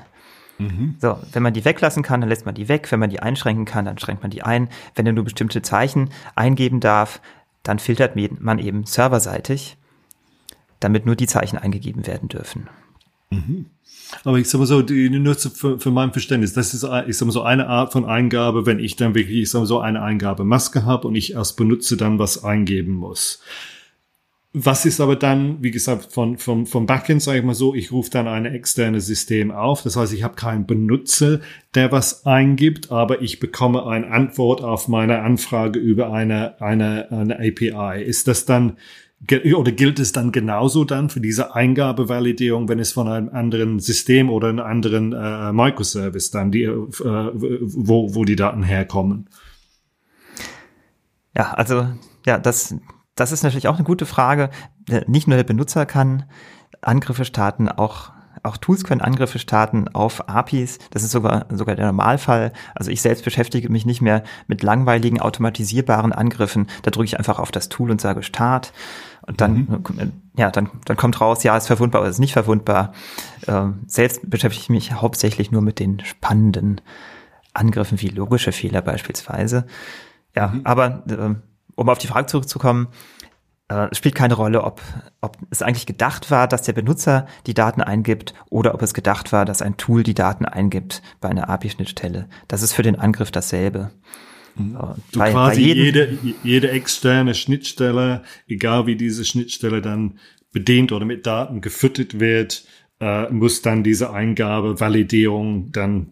Mhm. 0.57 0.95
So, 0.99 1.17
wenn 1.31 1.43
man 1.43 1.53
die 1.53 1.65
weglassen 1.65 2.03
kann, 2.03 2.21
dann 2.21 2.29
lässt 2.29 2.45
man 2.45 2.55
die 2.55 2.67
weg. 2.67 2.91
Wenn 2.91 2.99
man 2.99 3.09
die 3.09 3.19
einschränken 3.19 3.65
kann, 3.65 3.85
dann 3.85 3.97
schränkt 3.99 4.23
man 4.23 4.31
die 4.31 4.43
ein. 4.43 4.69
Wenn 4.95 5.05
er 5.05 5.13
nur 5.13 5.23
bestimmte 5.23 5.61
Zeichen 5.61 6.09
eingeben 6.35 6.79
darf, 6.79 7.21
dann 7.63 7.79
filtert 7.79 8.15
man 8.15 8.59
eben 8.59 8.85
serverseitig, 8.85 9.77
damit 10.79 11.05
nur 11.05 11.15
die 11.15 11.27
Zeichen 11.27 11.57
eingegeben 11.57 12.07
werden 12.07 12.29
dürfen. 12.29 12.69
Mhm. 13.29 13.67
Aber 14.23 14.37
ich 14.37 14.49
sag 14.49 14.59
mal 14.59 14.65
so, 14.65 14.81
die, 14.81 15.09
nur 15.09 15.35
für, 15.35 15.79
für 15.79 15.91
mein 15.91 16.11
Verständnis, 16.11 16.53
das 16.53 16.73
ist, 16.73 16.83
ich 16.83 17.17
sag 17.17 17.25
mal 17.25 17.31
so, 17.31 17.41
eine 17.41 17.67
Art 17.67 17.91
von 17.91 18.05
Eingabe, 18.05 18.65
wenn 18.65 18.79
ich 18.79 18.95
dann 18.95 19.15
wirklich, 19.15 19.43
ich 19.43 19.49
sag 19.49 19.59
mal 19.59 19.65
so, 19.65 19.79
eine 19.79 20.01
Eingabemaske 20.01 20.85
habe 20.85 21.07
und 21.07 21.15
ich 21.15 21.37
als 21.37 21.55
Benutzer 21.55 21.97
dann 21.97 22.19
was 22.19 22.43
eingeben 22.43 22.93
muss. 22.93 23.41
Was 24.53 24.85
ist 24.85 25.01
aber 25.01 25.15
dann, 25.15 25.61
wie 25.61 25.71
gesagt, 25.71 26.11
von, 26.11 26.37
vom, 26.37 26.65
vom 26.65 26.85
Backend, 26.87 27.21
sage 27.21 27.39
ich 27.39 27.45
mal 27.45 27.53
so, 27.53 27.75
ich 27.75 27.91
rufe 27.91 28.09
dann 28.09 28.27
ein 28.27 28.45
externes 28.45 29.05
System 29.05 29.51
auf. 29.51 29.83
Das 29.83 29.95
heißt, 29.95 30.13
ich 30.13 30.23
habe 30.23 30.35
keinen 30.35 30.65
Benutzer, 30.65 31.41
der 31.75 31.91
was 31.91 32.25
eingibt, 32.25 32.91
aber 32.91 33.21
ich 33.21 33.39
bekomme 33.39 33.85
eine 33.85 34.09
Antwort 34.09 34.61
auf 34.61 34.87
meine 34.87 35.21
Anfrage 35.21 35.77
über 35.79 36.11
eine, 36.11 36.59
eine, 36.59 37.11
eine 37.11 37.35
API. 37.35 38.01
Ist 38.03 38.27
das 38.27 38.45
dann 38.45 38.77
oder 39.55 39.71
gilt 39.71 39.99
es 39.99 40.11
dann 40.11 40.31
genauso 40.31 40.83
dann 40.85 41.09
für 41.09 41.19
diese 41.19 41.55
Eingabevalidierung, 41.55 42.69
wenn 42.69 42.79
es 42.79 42.91
von 42.91 43.07
einem 43.07 43.29
anderen 43.29 43.79
System 43.79 44.29
oder 44.29 44.49
einem 44.49 44.59
anderen 44.59 45.11
äh, 45.11 45.51
Microservice 45.51 46.29
dann, 46.29 46.51
die, 46.51 46.63
äh, 46.63 46.73
wo, 47.01 48.13
wo 48.13 48.25
die 48.25 48.35
Daten 48.35 48.63
herkommen? 48.63 49.27
Ja, 51.35 51.53
also 51.53 51.87
ja, 52.25 52.37
das, 52.37 52.75
das 53.15 53.31
ist 53.31 53.43
natürlich 53.43 53.67
auch 53.67 53.75
eine 53.75 53.83
gute 53.83 54.05
Frage. 54.05 54.49
Nicht 55.07 55.27
nur 55.27 55.37
der 55.37 55.43
Benutzer 55.43 55.85
kann 55.85 56.25
Angriffe 56.81 57.25
starten, 57.25 57.69
auch 57.69 58.11
auch 58.43 58.57
Tools 58.57 58.83
können 58.83 59.01
Angriffe 59.01 59.39
starten 59.39 59.87
auf 59.89 60.29
APIs. 60.29 60.79
Das 60.91 61.03
ist 61.03 61.11
sogar, 61.11 61.45
sogar 61.49 61.75
der 61.75 61.87
Normalfall. 61.87 62.53
Also 62.75 62.91
ich 62.91 63.01
selbst 63.01 63.23
beschäftige 63.23 63.69
mich 63.69 63.85
nicht 63.85 64.01
mehr 64.01 64.23
mit 64.47 64.63
langweiligen, 64.63 65.19
automatisierbaren 65.19 66.13
Angriffen. 66.13 66.67
Da 66.83 66.91
drücke 66.91 67.05
ich 67.05 67.17
einfach 67.17 67.39
auf 67.39 67.51
das 67.51 67.69
Tool 67.69 67.91
und 67.91 68.01
sage 68.01 68.23
Start. 68.23 68.73
Und 69.25 69.41
dann, 69.41 69.53
mhm. 69.53 70.11
ja, 70.37 70.51
dann, 70.51 70.69
dann 70.85 70.97
kommt 70.97 71.19
raus, 71.19 71.43
ja, 71.43 71.57
ist 71.57 71.67
verwundbar 71.67 72.01
oder 72.01 72.09
ist 72.09 72.19
nicht 72.19 72.33
verwundbar. 72.33 72.93
Ähm, 73.47 73.79
selbst 73.87 74.29
beschäftige 74.29 74.61
ich 74.61 74.69
mich 74.69 74.93
hauptsächlich 74.93 75.51
nur 75.51 75.61
mit 75.61 75.79
den 75.79 75.99
spannenden 76.05 76.81
Angriffen 77.53 77.99
wie 78.01 78.07
logische 78.07 78.51
Fehler 78.51 78.81
beispielsweise. 78.81 79.65
Ja, 80.35 80.47
mhm. 80.47 80.61
aber 80.63 81.03
äh, 81.09 81.35
um 81.75 81.89
auf 81.89 81.97
die 81.97 82.07
Frage 82.07 82.27
zurückzukommen, 82.27 82.87
äh, 83.69 83.87
es 83.91 83.97
spielt 83.97 84.15
keine 84.15 84.33
Rolle, 84.33 84.63
ob, 84.63 84.81
ob 85.21 85.37
es 85.49 85.61
eigentlich 85.61 85.85
gedacht 85.85 86.31
war, 86.31 86.47
dass 86.47 86.63
der 86.63 86.73
Benutzer 86.73 87.27
die 87.45 87.53
Daten 87.53 87.81
eingibt 87.81 88.33
oder 88.49 88.73
ob 88.73 88.81
es 88.81 88.93
gedacht 88.93 89.31
war, 89.31 89.45
dass 89.45 89.61
ein 89.61 89.77
Tool 89.77 90.03
die 90.03 90.13
Daten 90.13 90.45
eingibt 90.45 91.01
bei 91.19 91.29
einer 91.29 91.49
API-Schnittstelle. 91.49 92.27
Das 92.47 92.61
ist 92.61 92.73
für 92.73 92.83
den 92.83 92.95
Angriff 92.95 93.31
dasselbe. 93.31 93.91
Mhm. 94.55 94.77
Du 95.11 95.19
bei, 95.19 95.31
quasi 95.31 95.61
bei 95.61 95.67
jede, 95.67 96.17
jede 96.43 96.71
externe 96.71 97.35
Schnittstelle, 97.35 98.23
egal 98.47 98.87
wie 98.87 98.95
diese 98.95 99.25
Schnittstelle 99.25 99.81
dann 99.81 100.19
bedient 100.51 100.91
oder 100.91 101.05
mit 101.05 101.27
Daten 101.27 101.61
gefüttert 101.61 102.19
wird, 102.19 102.65
äh, 102.99 103.29
muss 103.29 103.61
dann 103.61 103.83
diese 103.83 104.11
Eingabevalidierung 104.11 105.71
dann 105.71 106.11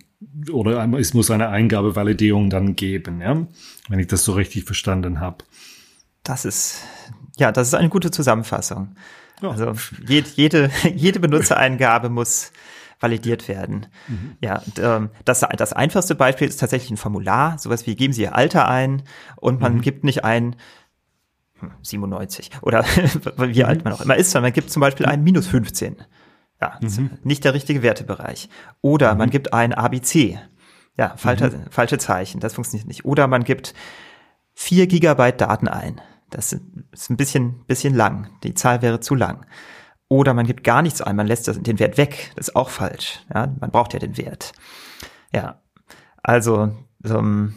oder 0.52 0.88
es 0.98 1.14
muss 1.14 1.30
eine 1.32 1.50
Eingabevalidierung 1.50 2.50
dann 2.50 2.76
geben, 2.76 3.22
ja, 3.22 3.48
wenn 3.90 4.00
ich 4.00 4.08
das 4.08 4.24
so 4.24 4.34
richtig 4.34 4.64
verstanden 4.64 5.20
habe. 5.20 5.38
Das 6.24 6.46
ist 6.46 6.82
ja, 7.38 7.52
das 7.52 7.68
ist 7.70 7.74
eine 7.74 7.90
gute 7.90 8.12
Zusammenfassung. 8.12 8.96
Ja. 9.42 9.50
Also 9.50 9.74
jede, 10.08 10.30
jede, 10.36 10.72
jede 10.96 11.20
Benutzereingabe 11.20 12.10
muss 12.10 12.52
validiert 13.00 13.48
werden. 13.48 13.88
Mhm. 14.08 14.38
Ja, 14.42 14.62
und, 14.66 14.80
ähm, 14.80 15.10
das, 15.26 15.46
das 15.58 15.74
einfachste 15.74 16.16
Beispiel 16.16 16.48
ist 16.48 16.60
tatsächlich 16.60 16.92
ein 16.92 16.98
Formular, 16.98 17.58
sowas 17.60 17.86
wie 17.86 17.96
geben 17.96 18.14
Sie 18.14 18.24
Ihr 18.24 18.36
Alter 18.36 18.68
ein 18.68 19.04
und 19.36 19.60
man 19.60 19.76
mhm. 19.76 19.82
gibt 19.82 20.04
nicht 20.04 20.24
ein 20.24 20.56
97 21.82 22.52
hm, 22.52 22.60
oder 22.62 22.84
wie 23.38 23.62
mhm. 23.62 23.66
alt 23.66 23.84
man 23.84 23.94
auch 23.94 24.02
immer 24.02 24.16
ist, 24.16 24.32
sondern 24.32 24.48
man 24.48 24.54
gibt 24.54 24.72
zum 24.72 24.80
Beispiel 24.80 25.06
ein 25.06 25.24
minus 25.24 25.48
15. 25.48 25.98
Ja, 26.62 26.80
mhm. 26.82 27.12
nicht 27.24 27.44
der 27.44 27.54
richtige 27.54 27.84
Wertebereich. 27.84 28.50
Oder 28.82 29.14
man 29.16 29.28
mhm. 29.28 29.32
gibt 29.32 29.54
ein 29.54 29.74
ABC. 29.74 30.40
Ja, 30.98 31.16
falsche, 31.18 31.50
mhm. 31.50 31.66
falsche 31.70 31.98
Zeichen, 31.98 32.40
das 32.40 32.54
funktioniert 32.54 32.88
nicht. 32.88 33.04
Oder 33.04 33.28
man 33.28 33.44
gibt 33.44 33.74
vier 34.54 34.88
Gigabyte 34.88 35.42
Daten 35.42 35.68
ein. 35.68 36.00
Das 36.30 36.54
ist 36.54 37.10
ein 37.10 37.18
bisschen, 37.18 37.66
bisschen 37.66 37.94
lang. 37.94 38.30
Die 38.44 38.54
Zahl 38.54 38.82
wäre 38.82 39.00
zu 39.00 39.16
lang. 39.16 39.46
Oder 40.08 40.34
man 40.34 40.46
gibt 40.46 40.64
gar 40.64 40.82
nichts 40.82 41.02
ein, 41.02 41.16
man 41.16 41.28
lässt 41.28 41.48
den 41.48 41.80
Wert 41.80 41.98
weg. 41.98 42.32
Das 42.36 42.50
ist 42.50 42.56
auch 42.56 42.70
falsch. 42.70 43.24
Ja, 43.34 43.54
man 43.60 43.72
braucht 43.72 43.94
ja 43.94 44.00
den 44.00 44.18
Wert. 44.18 44.54
Ja, 45.34 45.62
also 46.22 46.72
um, 47.04 47.56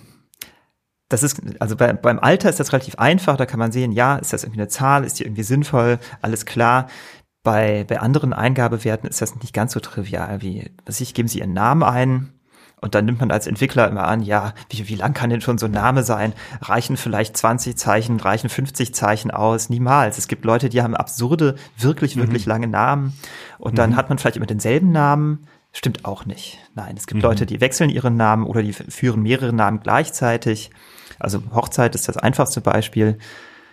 das 1.08 1.22
ist, 1.22 1.40
also 1.58 1.76
bei, 1.76 1.92
beim 1.92 2.18
Alter 2.18 2.50
ist 2.50 2.60
das 2.60 2.72
relativ 2.72 2.96
einfach. 2.96 3.36
Da 3.36 3.46
kann 3.46 3.58
man 3.58 3.72
sehen, 3.72 3.92
ja, 3.92 4.16
ist 4.16 4.32
das 4.32 4.44
irgendwie 4.44 4.60
eine 4.60 4.68
Zahl, 4.68 5.04
ist 5.04 5.18
die 5.18 5.24
irgendwie 5.24 5.42
sinnvoll, 5.42 5.98
alles 6.20 6.46
klar. 6.46 6.88
Bei, 7.42 7.84
bei 7.84 8.00
anderen 8.00 8.32
Eingabewerten 8.32 9.08
ist 9.08 9.22
das 9.22 9.34
nicht 9.36 9.54
ganz 9.54 9.72
so 9.72 9.80
trivial 9.80 10.42
wie, 10.42 10.70
was 10.84 11.00
ich, 11.00 11.14
geben 11.14 11.28
Sie 11.28 11.38
Ihren 11.38 11.54
Namen 11.54 11.82
ein, 11.82 12.32
und 12.80 12.94
dann 12.94 13.04
nimmt 13.04 13.20
man 13.20 13.30
als 13.30 13.46
Entwickler 13.46 13.88
immer 13.88 14.06
an, 14.06 14.22
ja, 14.22 14.54
wie, 14.70 14.88
wie 14.88 14.94
lang 14.94 15.12
kann 15.14 15.30
denn 15.30 15.40
schon 15.40 15.58
so 15.58 15.66
ein 15.66 15.72
Name 15.72 16.02
sein? 16.04 16.32
Reichen 16.60 16.96
vielleicht 16.96 17.36
20 17.36 17.76
Zeichen, 17.76 18.20
reichen 18.20 18.48
50 18.48 18.94
Zeichen 18.94 19.30
aus? 19.30 19.68
Niemals. 19.68 20.18
Es 20.18 20.28
gibt 20.28 20.44
Leute, 20.44 20.68
die 20.68 20.82
haben 20.82 20.94
absurde, 20.94 21.56
wirklich, 21.76 22.16
mhm. 22.16 22.20
wirklich 22.20 22.46
lange 22.46 22.68
Namen. 22.68 23.14
Und 23.58 23.78
dann 23.78 23.90
mhm. 23.90 23.96
hat 23.96 24.08
man 24.08 24.18
vielleicht 24.18 24.36
immer 24.36 24.46
denselben 24.46 24.92
Namen. 24.92 25.46
Stimmt 25.72 26.04
auch 26.04 26.24
nicht. 26.24 26.58
Nein, 26.74 26.94
es 26.96 27.06
gibt 27.06 27.22
mhm. 27.22 27.28
Leute, 27.28 27.46
die 27.46 27.60
wechseln 27.60 27.90
ihren 27.90 28.16
Namen 28.16 28.44
oder 28.44 28.62
die 28.62 28.72
führen 28.72 29.22
mehrere 29.22 29.52
Namen 29.52 29.80
gleichzeitig. 29.80 30.70
Also 31.18 31.42
Hochzeit 31.52 31.94
ist 31.94 32.08
das 32.08 32.16
einfachste 32.16 32.60
Beispiel, 32.60 33.18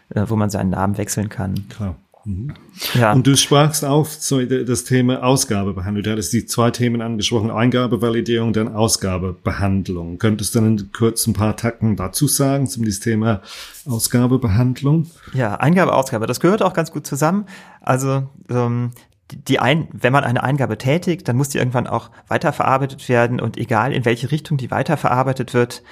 äh, 0.09 0.23
wo 0.27 0.35
man 0.35 0.49
seinen 0.49 0.71
Namen 0.71 0.97
wechseln 0.97 1.29
kann. 1.29 1.67
Klar. 1.69 1.95
Mhm. 2.25 2.53
Ja. 2.95 3.13
Und 3.13 3.27
du 3.27 3.37
sprachst 3.37 3.85
auch 3.85 4.05
so 4.05 4.43
das 4.43 4.83
Thema 4.83 5.23
Ausgabebehandlung. 5.23 6.03
Du 6.03 6.11
hattest 6.11 6.33
die 6.33 6.45
zwei 6.45 6.71
Themen 6.71 7.01
angesprochen, 7.01 7.51
Eingabevalidierung, 7.51 8.51
dann 8.51 8.73
Ausgabebehandlung. 8.73 10.17
Könntest 10.17 10.55
du 10.55 10.59
dann 10.59 10.89
kurz 10.91 11.27
ein 11.27 11.33
paar 11.33 11.55
Takten 11.55 11.95
dazu 11.95 12.27
sagen, 12.27 12.67
zum 12.67 12.83
dieses 12.83 12.99
Thema 12.99 13.41
Ausgabebehandlung? 13.85 15.07
Ja, 15.33 15.55
Eingabe, 15.55 15.93
Ausgabe, 15.93 16.25
das 16.25 16.39
gehört 16.39 16.63
auch 16.63 16.73
ganz 16.73 16.91
gut 16.91 17.05
zusammen. 17.05 17.45
Also 17.81 18.27
ähm, 18.49 18.91
die 19.31 19.59
ein, 19.59 19.87
wenn 19.91 20.13
man 20.13 20.23
eine 20.23 20.43
Eingabe 20.43 20.77
tätigt, 20.77 21.27
dann 21.27 21.35
muss 21.35 21.49
die 21.49 21.57
irgendwann 21.57 21.87
auch 21.87 22.11
weiterverarbeitet 22.27 23.07
werden 23.09 23.39
und 23.39 23.57
egal 23.57 23.93
in 23.93 24.05
welche 24.05 24.31
Richtung 24.31 24.57
die 24.57 24.71
weiterverarbeitet 24.71 25.53
wird, 25.53 25.83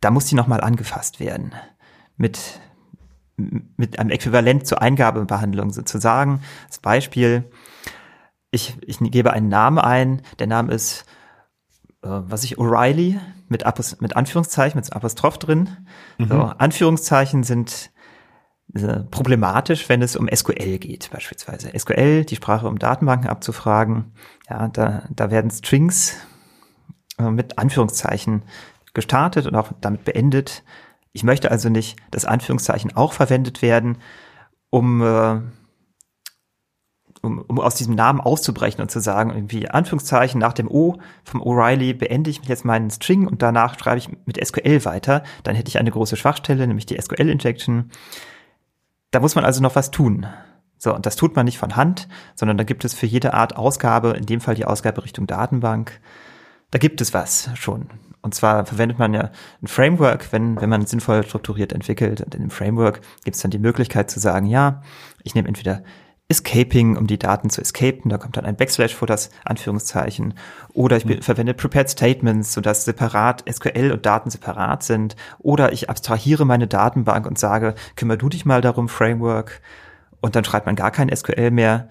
da 0.00 0.10
muss 0.10 0.26
die 0.26 0.34
nochmal 0.34 0.60
angefasst 0.60 1.18
werden. 1.18 1.52
Mit 2.16 2.60
mit 3.36 3.98
einem 3.98 4.10
Äquivalent 4.10 4.66
zur 4.66 4.80
Eingabebehandlung 4.80 5.70
sozusagen. 5.70 6.40
Als 6.66 6.78
Beispiel, 6.78 7.50
ich, 8.50 8.76
ich 8.86 8.98
gebe 9.00 9.32
einen 9.32 9.48
Namen 9.48 9.78
ein, 9.78 10.22
der 10.38 10.46
Name 10.46 10.72
ist, 10.72 11.04
äh, 12.02 12.08
was 12.08 12.44
ich, 12.44 12.58
O'Reilly 12.58 13.18
mit, 13.48 13.66
Apos 13.66 14.00
mit 14.00 14.16
Anführungszeichen, 14.16 14.78
mit 14.78 14.92
Apostroph 14.92 15.38
drin. 15.38 15.68
Mhm. 16.18 16.28
So, 16.28 16.42
Anführungszeichen 16.58 17.42
sind 17.42 17.90
äh, 18.74 19.00
problematisch, 19.10 19.88
wenn 19.88 20.02
es 20.02 20.16
um 20.16 20.28
SQL 20.32 20.78
geht, 20.78 21.10
beispielsweise. 21.10 21.76
SQL, 21.76 22.24
die 22.24 22.36
Sprache, 22.36 22.66
um 22.68 22.78
Datenbanken 22.78 23.28
abzufragen. 23.28 24.12
Ja, 24.48 24.68
da, 24.68 25.04
da 25.10 25.30
werden 25.30 25.50
Strings 25.50 26.16
äh, 27.18 27.30
mit 27.30 27.58
Anführungszeichen 27.58 28.42
gestartet 28.94 29.46
und 29.46 29.54
auch 29.56 29.72
damit 29.80 30.04
beendet. 30.04 30.62
Ich 31.14 31.22
möchte 31.22 31.50
also 31.50 31.68
nicht, 31.70 31.96
dass 32.10 32.24
Anführungszeichen 32.24 32.96
auch 32.96 33.12
verwendet 33.12 33.62
werden, 33.62 33.98
um, 34.68 35.00
äh, 35.00 35.40
um, 37.22 37.38
um 37.46 37.60
aus 37.60 37.76
diesem 37.76 37.94
Namen 37.94 38.20
auszubrechen 38.20 38.82
und 38.82 38.90
zu 38.90 38.98
sagen, 38.98 39.30
irgendwie 39.30 39.68
Anführungszeichen 39.68 40.40
nach 40.40 40.52
dem 40.52 40.68
O 40.68 40.98
vom 41.22 41.40
O'Reilly 41.40 41.94
beende 41.94 42.30
ich 42.30 42.44
jetzt 42.44 42.64
meinen 42.64 42.90
String 42.90 43.28
und 43.28 43.42
danach 43.42 43.78
schreibe 43.78 43.98
ich 43.98 44.08
mit 44.26 44.44
SQL 44.44 44.84
weiter. 44.84 45.22
Dann 45.44 45.54
hätte 45.54 45.68
ich 45.68 45.78
eine 45.78 45.92
große 45.92 46.16
Schwachstelle, 46.16 46.66
nämlich 46.66 46.86
die 46.86 47.00
SQL-Injection. 47.00 47.92
Da 49.12 49.20
muss 49.20 49.36
man 49.36 49.44
also 49.44 49.62
noch 49.62 49.76
was 49.76 49.92
tun. 49.92 50.26
So, 50.78 50.92
und 50.92 51.06
das 51.06 51.14
tut 51.14 51.36
man 51.36 51.44
nicht 51.44 51.58
von 51.58 51.76
Hand, 51.76 52.08
sondern 52.34 52.58
da 52.58 52.64
gibt 52.64 52.84
es 52.84 52.92
für 52.92 53.06
jede 53.06 53.34
Art 53.34 53.56
Ausgabe, 53.56 54.10
in 54.10 54.26
dem 54.26 54.40
Fall 54.40 54.56
die 54.56 54.64
Ausgabe 54.64 55.04
Richtung 55.04 55.28
Datenbank, 55.28 56.00
da 56.72 56.78
gibt 56.78 57.00
es 57.00 57.14
was 57.14 57.50
schon. 57.54 57.88
Und 58.24 58.34
zwar 58.34 58.64
verwendet 58.64 58.98
man 58.98 59.12
ja 59.12 59.30
ein 59.62 59.66
Framework, 59.66 60.32
wenn, 60.32 60.58
wenn 60.58 60.70
man 60.70 60.86
sinnvoll 60.86 61.24
strukturiert 61.24 61.74
entwickelt. 61.74 62.22
Und 62.22 62.34
in 62.34 62.40
dem 62.40 62.50
Framework 62.50 63.02
gibt 63.22 63.36
es 63.36 63.42
dann 63.42 63.50
die 63.50 63.58
Möglichkeit 63.58 64.10
zu 64.10 64.18
sagen, 64.18 64.46
ja, 64.46 64.80
ich 65.22 65.34
nehme 65.34 65.46
entweder 65.46 65.82
Escaping, 66.30 66.96
um 66.96 67.06
die 67.06 67.18
Daten 67.18 67.50
zu 67.50 67.60
escapen, 67.60 68.08
da 68.08 68.16
kommt 68.16 68.38
dann 68.38 68.46
ein 68.46 68.56
Backslash 68.56 68.94
vor 68.94 69.06
das 69.06 69.28
Anführungszeichen. 69.44 70.32
Oder 70.72 70.96
ich 70.96 71.04
mhm. 71.04 71.20
verwende 71.20 71.52
Prepared 71.52 71.90
Statements, 71.90 72.54
sodass 72.54 72.86
separat 72.86 73.44
SQL 73.46 73.92
und 73.92 74.06
Daten 74.06 74.30
separat 74.30 74.82
sind. 74.82 75.16
Oder 75.38 75.74
ich 75.74 75.90
abstrahiere 75.90 76.46
meine 76.46 76.66
Datenbank 76.66 77.26
und 77.26 77.38
sage, 77.38 77.74
kümmer 77.94 78.16
du 78.16 78.30
dich 78.30 78.46
mal 78.46 78.62
darum, 78.62 78.88
Framework. 78.88 79.60
Und 80.22 80.34
dann 80.34 80.44
schreibt 80.44 80.64
man 80.64 80.76
gar 80.76 80.92
kein 80.92 81.14
SQL 81.14 81.50
mehr. 81.50 81.90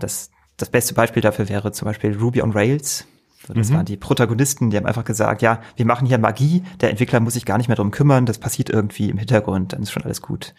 Das, 0.00 0.32
das 0.56 0.68
beste 0.68 0.94
Beispiel 0.94 1.22
dafür 1.22 1.48
wäre 1.48 1.70
zum 1.70 1.86
Beispiel 1.86 2.18
Ruby 2.18 2.42
on 2.42 2.50
Rails. 2.50 3.06
So, 3.50 3.54
das 3.54 3.70
mhm. 3.70 3.74
waren 3.74 3.86
die 3.86 3.96
Protagonisten, 3.96 4.70
die 4.70 4.76
haben 4.76 4.86
einfach 4.86 5.04
gesagt, 5.04 5.42
ja, 5.42 5.60
wir 5.74 5.84
machen 5.84 6.06
hier 6.06 6.18
Magie, 6.18 6.62
der 6.80 6.90
Entwickler 6.90 7.18
muss 7.18 7.34
sich 7.34 7.44
gar 7.44 7.58
nicht 7.58 7.66
mehr 7.66 7.74
drum 7.74 7.90
kümmern, 7.90 8.24
das 8.24 8.38
passiert 8.38 8.70
irgendwie 8.70 9.10
im 9.10 9.18
Hintergrund, 9.18 9.72
dann 9.72 9.82
ist 9.82 9.90
schon 9.90 10.04
alles 10.04 10.22
gut. 10.22 10.54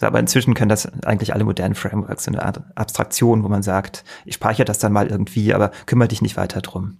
So, 0.00 0.06
aber 0.06 0.18
inzwischen 0.18 0.54
können 0.54 0.70
das 0.70 0.86
eigentlich 1.04 1.34
alle 1.34 1.44
modernen 1.44 1.74
Frameworks, 1.74 2.24
so 2.24 2.30
eine 2.30 2.42
Art 2.42 2.62
Abstraktion, 2.74 3.44
wo 3.44 3.48
man 3.48 3.62
sagt, 3.62 4.02
ich 4.24 4.36
speichere 4.36 4.64
das 4.64 4.78
dann 4.78 4.94
mal 4.94 5.08
irgendwie, 5.08 5.52
aber 5.52 5.72
kümmere 5.84 6.08
dich 6.08 6.22
nicht 6.22 6.38
weiter 6.38 6.62
drum. 6.62 6.96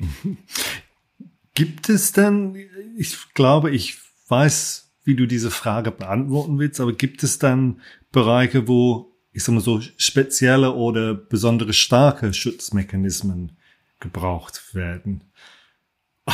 Gibt 1.54 1.88
es 1.88 2.10
denn, 2.10 2.56
ich 2.98 3.16
glaube, 3.34 3.70
ich 3.70 3.98
weiß, 4.26 4.90
wie 5.04 5.14
du 5.14 5.26
diese 5.26 5.52
Frage 5.52 5.92
beantworten 5.92 6.58
willst, 6.58 6.80
aber 6.80 6.92
gibt 6.92 7.22
es 7.22 7.38
dann 7.38 7.80
Bereiche, 8.10 8.66
wo, 8.66 9.12
ich 9.32 9.44
sag 9.44 9.54
mal 9.54 9.60
so, 9.60 9.80
spezielle 9.96 10.72
oder 10.72 11.14
besondere 11.14 11.72
starke 11.72 12.34
Schutzmechanismen 12.34 13.56
gebraucht 14.00 14.74
werden. 14.74 15.24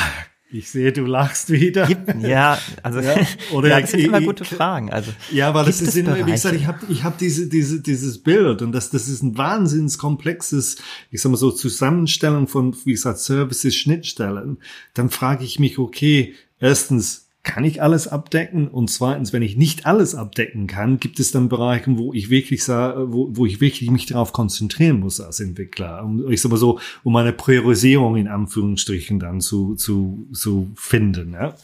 Ich 0.54 0.70
sehe, 0.70 0.92
du 0.92 1.06
lachst 1.06 1.48
wieder. 1.48 1.88
Ja, 2.20 2.58
also 2.82 3.00
ja, 3.00 3.14
oder 3.52 3.68
ja, 3.70 3.80
das 3.80 3.92
sind 3.92 4.00
immer 4.00 4.20
gute 4.20 4.44
Fragen. 4.44 4.92
Also 4.92 5.10
ja, 5.30 5.54
weil 5.54 5.64
das 5.64 5.80
ist 5.80 5.96
in, 5.96 6.14
wie 6.14 6.30
gesagt, 6.30 6.54
ich 6.54 6.66
habe 6.66 6.80
ich 6.90 7.04
hab 7.04 7.16
diese 7.16 7.48
diese 7.48 7.80
dieses 7.80 8.22
Bild 8.22 8.60
und 8.60 8.72
das 8.72 8.90
das 8.90 9.08
ist 9.08 9.22
ein 9.22 9.38
wahnsinns 9.38 9.96
komplexes, 9.96 10.76
ich 11.10 11.22
sag 11.22 11.30
mal 11.30 11.38
so 11.38 11.52
Zusammenstellung 11.52 12.48
von 12.48 12.76
wie 12.84 12.92
gesagt 12.92 13.20
Services 13.20 13.74
Schnittstellen. 13.74 14.58
Dann 14.92 15.08
frage 15.08 15.42
ich 15.42 15.58
mich, 15.58 15.78
okay, 15.78 16.34
erstens 16.58 17.30
kann 17.42 17.64
ich 17.64 17.82
alles 17.82 18.06
abdecken? 18.06 18.68
Und 18.68 18.88
zweitens, 18.88 19.32
wenn 19.32 19.42
ich 19.42 19.56
nicht 19.56 19.84
alles 19.84 20.14
abdecken 20.14 20.66
kann, 20.66 21.00
gibt 21.00 21.18
es 21.18 21.32
dann 21.32 21.48
Bereiche, 21.48 21.98
wo 21.98 22.12
ich 22.12 22.30
wirklich 22.30 22.62
sage, 22.62 23.12
wo, 23.12 23.28
wo 23.32 23.46
ich 23.46 23.60
wirklich 23.60 23.90
mich 23.90 24.06
darauf 24.06 24.32
konzentrieren 24.32 25.00
muss 25.00 25.20
als 25.20 25.40
Entwickler. 25.40 26.04
Um, 26.04 26.30
ich 26.30 26.40
sag 26.40 26.50
mal 26.50 26.56
so, 26.56 26.78
um 27.02 27.16
eine 27.16 27.32
Priorisierung 27.32 28.16
in 28.16 28.28
Anführungsstrichen 28.28 29.18
dann 29.18 29.40
zu, 29.40 29.74
zu, 29.74 30.28
zu 30.32 30.70
finden, 30.76 31.32
ja. 31.32 31.54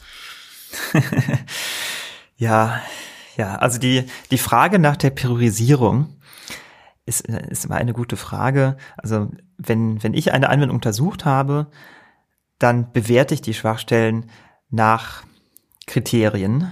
ja, 2.37 2.81
ja, 3.37 3.55
also 3.55 3.79
die, 3.79 4.03
die 4.31 4.37
Frage 4.37 4.79
nach 4.79 4.97
der 4.97 5.11
Priorisierung 5.11 6.09
ist, 7.05 7.21
ist 7.21 7.65
immer 7.65 7.75
eine 7.75 7.93
gute 7.93 8.17
Frage. 8.17 8.75
Also 8.97 9.31
wenn, 9.57 10.03
wenn 10.03 10.13
ich 10.13 10.33
eine 10.33 10.49
Anwendung 10.49 10.75
untersucht 10.75 11.23
habe, 11.23 11.67
dann 12.59 12.91
bewerte 12.91 13.33
ich 13.33 13.41
die 13.41 13.53
Schwachstellen 13.53 14.25
nach 14.69 15.23
Kriterien. 15.89 16.71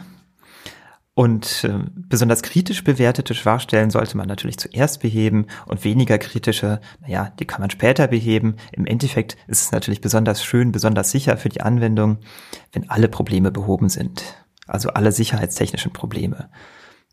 Und 1.16 1.64
äh, 1.64 1.80
besonders 1.96 2.44
kritisch 2.44 2.84
bewertete 2.84 3.34
Schwachstellen 3.34 3.90
sollte 3.90 4.16
man 4.16 4.28
natürlich 4.28 4.60
zuerst 4.60 5.02
beheben 5.02 5.48
und 5.66 5.84
weniger 5.84 6.20
kritische, 6.20 6.80
naja, 7.02 7.34
die 7.40 7.46
kann 7.46 7.60
man 7.60 7.72
später 7.72 8.08
beheben. 8.08 8.58
Im 8.72 8.86
Endeffekt 8.86 9.36
ist 9.48 9.64
es 9.64 9.72
natürlich 9.72 10.00
besonders 10.00 10.44
schön, 10.44 10.72
besonders 10.72 11.10
sicher 11.10 11.36
für 11.38 11.50
die 11.50 11.62
Anwendung, 11.62 12.20
wenn 12.72 12.88
alle 12.92 13.08
Probleme 13.08 13.50
behoben 13.50 13.90
sind. 13.90 14.24
Also 14.68 14.90
alle 14.90 15.12
sicherheitstechnischen 15.12 15.92
Probleme. 15.92 16.52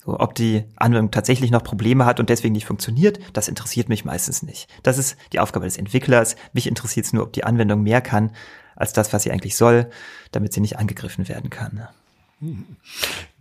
So, 0.05 0.21
ob 0.21 0.35
die 0.35 0.65
Anwendung 0.77 1.11
tatsächlich 1.11 1.51
noch 1.51 1.65
Probleme 1.65 2.05
hat 2.05 2.21
und 2.21 2.29
deswegen 2.29 2.53
nicht 2.53 2.67
funktioniert, 2.67 3.19
das 3.33 3.49
interessiert 3.49 3.89
mich 3.89 4.05
meistens 4.05 4.43
nicht. 4.43 4.69
Das 4.83 4.99
ist 4.99 5.17
die 5.33 5.41
Aufgabe 5.41 5.65
des 5.65 5.79
Entwicklers. 5.79 6.37
Mich 6.53 6.67
interessiert 6.67 7.07
es 7.07 7.15
nur, 7.15 7.23
ob 7.23 7.33
die 7.33 7.45
Anwendung 7.45 7.83
mehr 7.83 8.03
kann 8.03 8.33
als 8.77 8.93
das, 8.93 9.13
was 9.13 9.23
sie 9.23 9.31
eigentlich 9.31 9.57
soll, 9.57 9.91
damit 10.33 10.53
sie 10.53 10.61
nicht 10.61 10.79
angegriffen 10.79 11.29
werden 11.29 11.51
kann. 11.51 11.89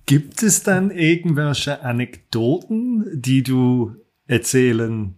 Gibt 0.06 0.44
es 0.44 0.64
dann 0.64 0.92
irgendwelche 0.92 1.82
Anekdoten, 1.82 3.06
die 3.14 3.44
du 3.44 3.96
erzählen 4.28 5.16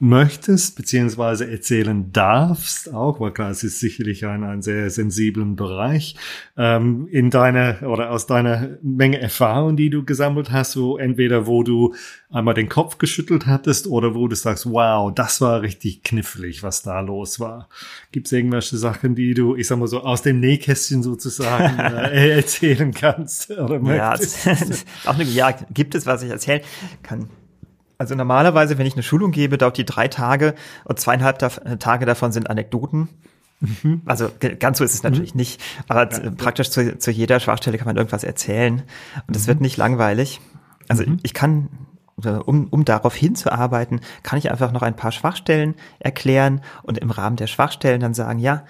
möchtest, 0.00 0.74
beziehungsweise 0.74 1.48
erzählen 1.48 2.10
darfst, 2.12 2.92
auch, 2.92 3.20
weil 3.20 3.30
klar, 3.30 3.50
es 3.50 3.62
ist 3.62 3.78
sicherlich 3.78 4.26
ein, 4.26 4.42
ein 4.42 4.60
sehr 4.60 4.90
sensiblen 4.90 5.54
Bereich, 5.54 6.16
ähm, 6.56 7.06
in 7.10 7.30
deiner 7.30 7.82
oder 7.84 8.10
aus 8.10 8.26
deiner 8.26 8.78
Menge 8.82 9.20
Erfahrung, 9.20 9.76
die 9.76 9.88
du 9.88 10.04
gesammelt 10.04 10.50
hast, 10.50 10.76
wo 10.76 10.96
entweder 10.96 11.46
wo 11.46 11.62
du 11.62 11.94
einmal 12.30 12.54
den 12.54 12.68
Kopf 12.68 12.98
geschüttelt 12.98 13.46
hattest 13.46 13.86
oder 13.86 14.16
wo 14.16 14.26
du 14.26 14.34
sagst, 14.34 14.66
wow, 14.66 15.14
das 15.14 15.40
war 15.40 15.62
richtig 15.62 16.02
knifflig, 16.02 16.64
was 16.64 16.82
da 16.82 16.98
los 16.98 17.38
war. 17.38 17.68
Gibt 18.10 18.26
es 18.26 18.32
irgendwelche 18.32 18.76
Sachen, 18.76 19.14
die 19.14 19.34
du, 19.34 19.54
ich 19.54 19.68
sag 19.68 19.78
mal 19.78 19.86
so, 19.86 20.00
aus 20.00 20.22
dem 20.22 20.40
Nähkästchen 20.40 21.04
sozusagen 21.04 21.78
äh, 21.78 22.30
erzählen 22.30 22.92
kannst 22.92 23.52
oder 23.52 23.78
möchtest? 23.78 24.46
Ja, 24.46 24.56
auch 25.10 25.14
eine, 25.14 25.24
ja, 25.24 25.52
gibt 25.72 25.94
es, 25.94 26.06
was 26.06 26.24
ich 26.24 26.30
erzählen 26.30 26.62
kann. 27.04 27.28
Also 27.98 28.14
normalerweise, 28.14 28.78
wenn 28.78 28.86
ich 28.86 28.94
eine 28.94 29.02
Schulung 29.02 29.30
gebe, 29.30 29.58
dauert 29.58 29.78
die 29.78 29.86
drei 29.86 30.08
Tage 30.08 30.54
und 30.84 31.00
zweieinhalb 31.00 31.42
äh, 31.42 31.76
Tage 31.78 32.06
davon 32.06 32.32
sind 32.32 32.50
Anekdoten. 32.50 33.08
Mhm. 33.60 34.02
Also 34.04 34.30
ganz 34.58 34.78
so 34.78 34.84
ist 34.84 34.94
es 34.94 35.02
natürlich 35.02 35.34
mhm. 35.34 35.38
nicht, 35.38 35.62
aber 35.88 36.10
ja. 36.12 36.30
praktisch 36.30 36.70
zu, 36.70 36.98
zu, 36.98 37.10
jeder 37.10 37.40
Schwachstelle 37.40 37.78
kann 37.78 37.86
man 37.86 37.96
irgendwas 37.96 38.22
erzählen 38.22 38.82
und 39.26 39.34
es 39.34 39.44
mhm. 39.44 39.48
wird 39.48 39.60
nicht 39.62 39.76
langweilig. 39.78 40.40
Also 40.88 41.04
mhm. 41.04 41.18
ich 41.22 41.32
kann, 41.32 41.68
um, 42.16 42.68
um 42.68 42.84
darauf 42.84 43.14
hinzuarbeiten, 43.14 44.00
kann 44.22 44.38
ich 44.38 44.50
einfach 44.50 44.72
noch 44.72 44.82
ein 44.82 44.96
paar 44.96 45.12
Schwachstellen 45.12 45.74
erklären 45.98 46.60
und 46.82 46.98
im 46.98 47.10
Rahmen 47.10 47.36
der 47.36 47.46
Schwachstellen 47.46 48.00
dann 48.00 48.14
sagen, 48.14 48.38
ja, 48.38 48.64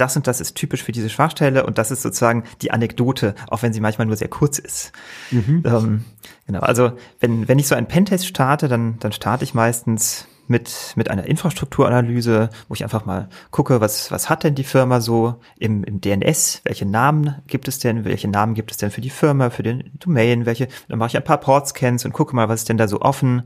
das 0.00 0.16
und 0.16 0.26
das 0.26 0.40
ist 0.40 0.54
typisch 0.54 0.82
für 0.82 0.92
diese 0.92 1.10
Schwachstelle 1.10 1.66
und 1.66 1.78
das 1.78 1.90
ist 1.90 2.02
sozusagen 2.02 2.44
die 2.62 2.70
Anekdote, 2.70 3.34
auch 3.48 3.62
wenn 3.62 3.72
sie 3.72 3.80
manchmal 3.80 4.06
nur 4.06 4.16
sehr 4.16 4.28
kurz 4.28 4.58
ist. 4.58 4.92
Mhm. 5.30 5.62
Ähm, 5.64 6.04
genau, 6.46 6.60
also 6.60 6.92
wenn, 7.20 7.48
wenn 7.48 7.58
ich 7.58 7.66
so 7.66 7.74
einen 7.74 7.88
Pentest 7.88 8.26
starte, 8.26 8.68
dann, 8.68 8.98
dann 9.00 9.12
starte 9.12 9.44
ich 9.44 9.54
meistens 9.54 10.26
mit, 10.50 10.94
mit 10.96 11.08
einer 11.10 11.26
Infrastrukturanalyse, 11.26 12.50
wo 12.68 12.74
ich 12.74 12.82
einfach 12.82 13.06
mal 13.06 13.28
gucke, 13.52 13.80
was, 13.80 14.10
was 14.10 14.28
hat 14.28 14.42
denn 14.42 14.56
die 14.56 14.64
Firma 14.64 15.00
so 15.00 15.36
im, 15.58 15.84
im 15.84 16.00
DNS, 16.00 16.62
welche 16.64 16.86
Namen 16.86 17.36
gibt 17.46 17.68
es 17.68 17.78
denn, 17.78 18.04
welche 18.04 18.26
Namen 18.26 18.54
gibt 18.54 18.72
es 18.72 18.76
denn 18.76 18.90
für 18.90 19.00
die 19.00 19.10
Firma, 19.10 19.50
für 19.50 19.62
den 19.62 19.92
Domain, 20.00 20.46
welche, 20.46 20.66
dann 20.88 20.98
mache 20.98 21.10
ich 21.10 21.16
ein 21.16 21.24
paar 21.24 21.38
Port-Scans 21.38 22.04
und 22.04 22.12
gucke 22.12 22.34
mal, 22.34 22.48
was 22.48 22.62
ist 22.62 22.68
denn 22.68 22.78
da 22.78 22.88
so 22.88 23.00
offen. 23.00 23.44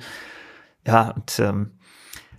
Ja, 0.86 1.10
und 1.10 1.38
ähm, 1.40 1.72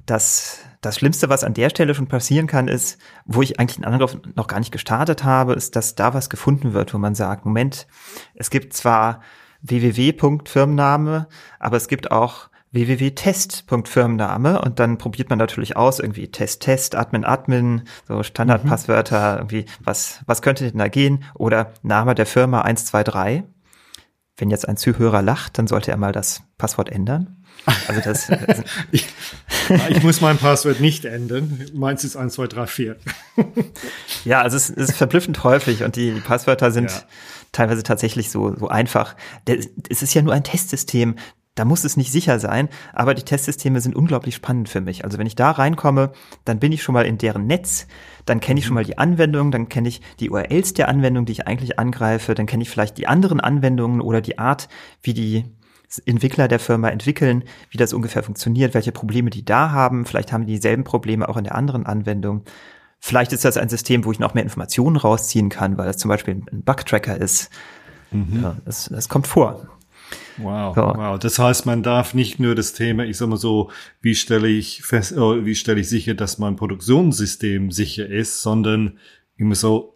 das, 0.08 0.60
das 0.82 0.98
Schlimmste, 0.98 1.30
was 1.30 1.44
an 1.44 1.54
der 1.54 1.70
Stelle 1.70 1.96
schon 1.96 2.08
passieren 2.08 2.48
kann, 2.48 2.68
ist, 2.68 2.98
wo 3.26 3.42
ich 3.42 3.60
eigentlich 3.60 3.78
einen 3.84 3.94
Angriff 3.94 4.18
noch 4.36 4.48
gar 4.48 4.60
nicht 4.60 4.72
gestartet 4.72 5.24
habe, 5.24 5.54
ist, 5.54 5.76
dass 5.76 5.96
da 5.96 6.14
was 6.14 6.30
gefunden 6.30 6.74
wird, 6.74 6.94
wo 6.94 6.98
man 6.98 7.16
sagt, 7.16 7.46
Moment, 7.46 7.88
es 8.34 8.50
gibt 8.50 8.74
zwar 8.74 9.22
www.firmenname, 9.62 11.28
aber 11.60 11.78
es 11.78 11.88
gibt 11.88 12.12
auch 12.12 12.50
www.test.firmenname 12.76 14.62
und 14.62 14.80
dann 14.80 14.98
probiert 14.98 15.30
man 15.30 15.40
natürlich 15.40 15.78
aus, 15.78 16.00
irgendwie 16.00 16.28
Test, 16.28 16.62
Test, 16.62 16.96
Admin, 16.96 17.24
Admin, 17.24 17.84
so 18.08 18.22
Standardpasswörter, 18.22 19.32
mhm. 19.32 19.38
irgendwie, 19.38 19.66
was, 19.80 20.20
was 20.26 20.42
könnte 20.42 20.70
denn 20.70 20.78
da 20.78 20.90
gehen? 20.90 21.24
Oder 21.34 21.74
Name 21.82 22.16
der 22.16 22.26
Firma 22.26 22.62
123. 22.62 23.44
Wenn 24.38 24.50
jetzt 24.50 24.68
ein 24.68 24.76
Zuhörer 24.76 25.22
lacht, 25.22 25.58
dann 25.58 25.68
sollte 25.68 25.92
er 25.92 25.98
mal 25.98 26.12
das 26.12 26.44
Passwort 26.58 26.90
ändern. 26.90 27.45
Also 27.88 28.02
das. 28.02 28.30
Also 28.48 28.64
ich, 28.92 29.06
ich, 29.90 30.04
muss 30.04 30.22
mein 30.22 30.38
Passwort 30.38 30.80
nicht 30.80 31.06
ändern. 31.06 31.68
Meins 31.74 32.04
ist 32.04 32.16
1, 32.16 32.34
2, 32.34 32.48
3, 32.48 32.68
4. 32.68 32.96
ja, 34.26 34.42
also 34.42 34.58
es 34.58 34.70
ist 34.70 34.94
verblüffend 34.94 35.44
häufig 35.44 35.84
und 35.84 35.96
die, 35.96 36.12
die 36.12 36.20
Passwörter 36.20 36.72
sind 36.72 36.92
ja. 36.92 37.02
teilweise 37.52 37.84
tatsächlich 37.84 38.30
so, 38.30 38.56
so 38.56 38.68
einfach. 38.68 39.16
Es 39.90 40.04
ist 40.04 40.14
ja 40.14 40.22
nur 40.22 40.34
ein 40.34 40.44
Testsystem. 40.44 41.16
Da 41.56 41.64
muss 41.64 41.86
es 41.86 41.96
nicht 41.96 42.12
sicher 42.12 42.38
sein, 42.40 42.68
aber 42.94 43.14
die 43.14 43.24
Testsysteme 43.24 43.80
sind 43.80 43.96
unglaublich 43.96 44.36
spannend 44.36 44.68
für 44.68 44.82
mich. 44.82 45.06
Also 45.06 45.18
wenn 45.18 45.26
ich 45.26 45.36
da 45.36 45.52
reinkomme, 45.52 46.12
dann 46.44 46.60
bin 46.60 46.74
ich 46.74 46.84
schon 46.84 46.94
mal 46.94 47.06
in 47.06 47.18
deren 47.18 47.48
Netz, 47.48 47.88
dann 48.26 48.42
kenne 48.42 48.60
ich 48.60 48.66
schon 48.66 48.76
mal 48.76 48.84
die 48.84 48.98
Anwendung, 48.98 49.52
dann 49.52 49.70
kenne 49.70 49.88
ich 49.88 50.02
die 50.20 50.30
URLs 50.30 50.74
der 50.74 50.90
Anwendung, 50.90 51.26
die 51.26 51.32
ich 51.32 51.48
eigentlich 51.48 51.80
angreife, 51.80 52.36
dann 52.36 52.46
kenne 52.46 52.64
ich 52.64 52.70
vielleicht 52.70 52.98
die 52.98 53.08
anderen 53.08 53.40
Anwendungen 53.40 54.02
oder 54.02 54.20
die 54.20 54.38
Art, 54.38 54.68
wie 55.02 55.14
die 55.14 55.46
Entwickler 56.00 56.48
der 56.48 56.60
Firma 56.60 56.90
entwickeln, 56.90 57.44
wie 57.70 57.78
das 57.78 57.94
ungefähr 57.94 58.24
funktioniert, 58.24 58.74
welche 58.74 58.92
Probleme 58.92 59.30
die 59.30 59.46
da 59.46 59.72
haben. 59.72 60.06
Vielleicht 60.06 60.32
haben 60.32 60.46
die 60.46 60.54
dieselben 60.54 60.84
Probleme 60.84 61.28
auch 61.28 61.38
in 61.38 61.44
der 61.44 61.56
anderen 61.56 61.86
Anwendung. 61.86 62.44
Vielleicht 63.00 63.34
ist 63.34 63.46
das 63.46 63.58
ein 63.58 63.70
System, 63.70 64.06
wo 64.06 64.12
ich 64.12 64.20
noch 64.20 64.34
mehr 64.34 64.44
Informationen 64.44 64.96
rausziehen 64.96 65.50
kann, 65.50 65.78
weil 65.78 65.88
das 65.88 65.98
zum 65.98 66.10
Beispiel 66.10 66.42
ein 66.52 66.64
Bug-Tracker 66.64 67.18
ist. 67.18 67.50
Mhm. 68.12 68.42
Ja, 68.42 68.58
das, 68.66 68.90
das 68.92 69.10
kommt 69.10 69.28
vor. 69.28 69.68
Wow, 70.38 70.76
so. 70.76 70.82
wow. 70.82 71.20
Das 71.20 71.40
heißt, 71.40 71.66
man 71.66 71.84
darf 71.84 72.14
nicht 72.14 72.40
nur 72.40 72.56
das 72.56 72.74
Thema, 72.74 73.06
ich 73.06 73.18
sag 73.18 73.30
mal 73.30 73.38
so, 73.38 73.72
wie 74.02 74.16
stelle 74.16 74.48
ich 74.48 74.84
fest, 74.84 75.14
äh, 75.14 75.46
wie 75.46 75.56
stelle 75.56 75.80
ich 75.80 75.90
sicher, 75.90 76.14
dass 76.14 76.38
mein 76.38 76.56
Produktionssystem 76.56 77.72
sicher 77.72 78.08
ist, 78.08 78.42
sondern 78.42 79.00
immer 79.38 79.56
so, 79.56 79.95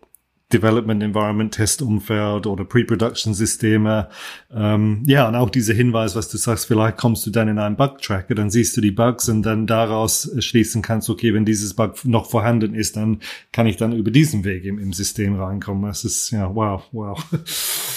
Development 0.51 1.03
Environment, 1.03 1.53
Testumfeld 1.53 2.47
oder 2.47 2.65
Pre-Production 2.65 3.33
Systeme. 3.33 4.09
Ähm, 4.51 5.03
ja, 5.05 5.27
und 5.27 5.35
auch 5.35 5.49
dieser 5.51 5.75
Hinweis, 5.75 6.15
was 6.15 6.27
du 6.29 6.37
sagst, 6.37 6.65
vielleicht 6.65 6.97
kommst 6.97 7.25
du 7.25 7.29
dann 7.29 7.47
in 7.47 7.59
einen 7.59 7.75
Bug-Tracker, 7.75 8.33
dann 8.33 8.49
siehst 8.49 8.75
du 8.75 8.81
die 8.81 8.91
Bugs 8.91 9.29
und 9.29 9.43
dann 9.43 9.67
daraus 9.67 10.31
schließen 10.39 10.81
kannst, 10.81 11.09
okay, 11.09 11.33
wenn 11.33 11.45
dieses 11.45 11.75
Bug 11.75 12.03
noch 12.03 12.29
vorhanden 12.29 12.73
ist, 12.73 12.95
dann 12.95 13.19
kann 13.51 13.67
ich 13.67 13.77
dann 13.77 13.93
über 13.93 14.09
diesen 14.09 14.43
Weg 14.43 14.65
im, 14.65 14.79
im 14.79 14.91
System 14.91 15.39
reinkommen. 15.39 15.83
Das 15.83 16.03
ist, 16.03 16.31
ja, 16.31 16.53
wow, 16.53 16.81
wow. 16.91 17.23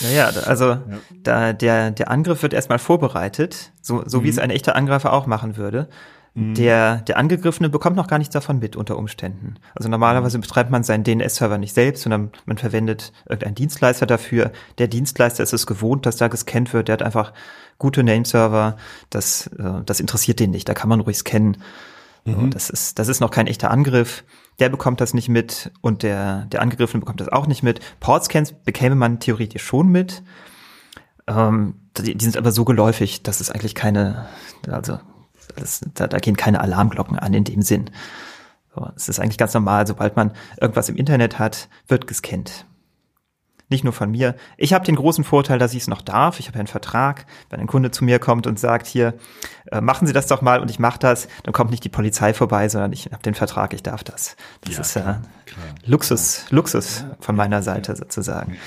Naja, 0.03 0.29
also 0.45 0.65
ja. 0.67 0.83
da 1.23 1.53
der, 1.53 1.91
der 1.91 2.11
Angriff 2.11 2.43
wird 2.43 2.53
erstmal 2.53 2.79
vorbereitet, 2.79 3.73
so, 3.81 4.03
so 4.07 4.21
mhm. 4.21 4.25
wie 4.25 4.29
es 4.29 4.39
ein 4.39 4.51
echter 4.51 4.77
Angreifer 4.77 5.13
auch 5.13 5.27
machen 5.27 5.57
würde. 5.57 5.89
Mhm. 6.35 6.55
Der, 6.55 6.97
der 7.03 7.19
Angegriffene 7.19 7.69
bekommt 7.69 7.97
noch 7.97 8.07
gar 8.07 8.19
nichts 8.19 8.33
davon 8.33 8.59
mit 8.59 8.75
unter 8.75 8.97
Umständen. 8.97 9.57
Also 9.75 9.89
normalerweise 9.89 10.39
mhm. 10.39 10.43
betreibt 10.43 10.71
man 10.71 10.83
seinen 10.83 11.05
DNS-Server 11.05 11.59
nicht 11.59 11.75
selbst, 11.75 12.03
sondern 12.03 12.31
man 12.47 12.57
verwendet 12.57 13.13
irgendeinen 13.29 13.55
Dienstleister 13.55 14.07
dafür. 14.07 14.51
Der 14.79 14.89
Dienstleister 14.89 15.43
ist 15.43 15.53
es 15.53 15.67
gewohnt, 15.67 16.07
dass 16.07 16.17
da 16.17 16.29
gescannt 16.29 16.73
wird. 16.73 16.89
Der 16.89 16.95
hat 16.95 17.03
einfach 17.03 17.35
gute 17.79 18.03
Nameserver. 18.03 18.77
Das, 19.11 19.49
äh, 19.59 19.83
das 19.85 20.01
interessiert 20.01 20.41
den 20.41 20.51
nicht. 20.51 20.69
Da 20.69 20.75
kann 20.75 20.89
man 20.89 21.01
ruhig 21.01 21.19
scannen. 21.19 21.59
Mhm. 22.25 22.51
Das 22.51 22.71
ist, 22.71 22.99
das 22.99 23.09
ist 23.09 23.21
noch 23.21 23.31
kein 23.31 23.47
echter 23.47 23.71
Angriff. 23.71 24.25
Der 24.59 24.71
bekommt 24.71 25.01
das 25.03 25.13
nicht 25.13 25.29
mit 25.29 25.71
und 25.83 26.03
der, 26.03 26.47
der 26.47 26.63
Angegriffene 26.63 27.01
bekommt 27.01 27.21
das 27.21 27.29
auch 27.29 27.47
nicht 27.47 27.63
mit. 27.63 27.81
Portscans 28.01 28.53
bekäme 28.53 28.95
man 28.95 29.21
theoretisch 29.21 29.65
schon 29.65 29.89
mit. 29.89 30.23
Ähm, 31.27 31.75
die, 31.99 32.17
die 32.17 32.25
sind 32.25 32.39
aber 32.39 32.53
so 32.53 32.65
geläufig, 32.65 33.23
dass 33.23 33.41
es 33.41 33.51
eigentlich 33.51 33.75
keine, 33.75 34.27
also 34.69 34.99
das, 35.57 35.81
da, 35.95 36.07
da 36.07 36.19
gehen 36.19 36.37
keine 36.37 36.61
Alarmglocken 36.61 37.19
an 37.19 37.35
in 37.35 37.45
dem 37.45 37.63
Sinn. 37.63 37.91
So, 38.75 38.89
es 38.97 39.09
ist 39.09 39.21
eigentlich 39.21 39.39
ganz 39.39 39.55
normal, 39.55 39.87
sobald 39.87 40.17
man 40.17 40.33
irgendwas 40.61 40.89
im 40.89 40.97
Internet 40.97 41.39
hat, 41.39 41.69
wird 41.89 42.07
gescannt. 42.07 42.67
Nicht 43.69 43.85
nur 43.85 43.93
von 43.95 44.11
mir. 44.11 44.35
Ich 44.59 44.75
habe 44.75 44.85
den 44.85 44.97
großen 44.97 45.25
Vorteil, 45.25 45.59
dass 45.59 45.73
ich 45.73 45.81
es 45.81 45.89
noch 45.89 46.03
darf. 46.03 46.39
Ich 46.41 46.47
habe 46.47 46.59
einen 46.59 46.69
Vertrag. 46.69 47.25
Wenn 47.49 47.59
ein 47.59 47.67
Kunde 47.67 47.91
zu 47.91 48.05
mir 48.05 48.19
kommt 48.19 48.47
und 48.47 48.59
sagt, 48.59 48.87
hier, 48.87 49.15
äh, 49.71 49.81
machen 49.81 50.07
Sie 50.07 50.13
das 50.13 50.27
doch 50.27 50.43
mal 50.43 50.61
und 50.61 50.71
ich 50.71 50.79
mache 50.79 50.99
das, 50.99 51.27
dann 51.43 51.55
kommt 51.55 51.71
nicht 51.71 51.83
die 51.83 51.89
Polizei 51.89 52.35
vorbei, 52.35 52.69
sondern 52.69 52.93
ich 52.93 53.07
habe 53.07 53.23
den 53.23 53.35
Vertrag, 53.35 53.73
ich 53.73 53.83
darf 53.83 54.05
das. 54.05 54.37
Das 54.61 54.75
ja, 54.75 54.81
ist 54.83 54.97
äh, 54.97 55.15
Luxus, 55.87 56.45
Luxus 56.51 57.05
von 57.21 57.35
meiner 57.35 57.63
Seite 57.63 57.97
sozusagen. 57.97 58.59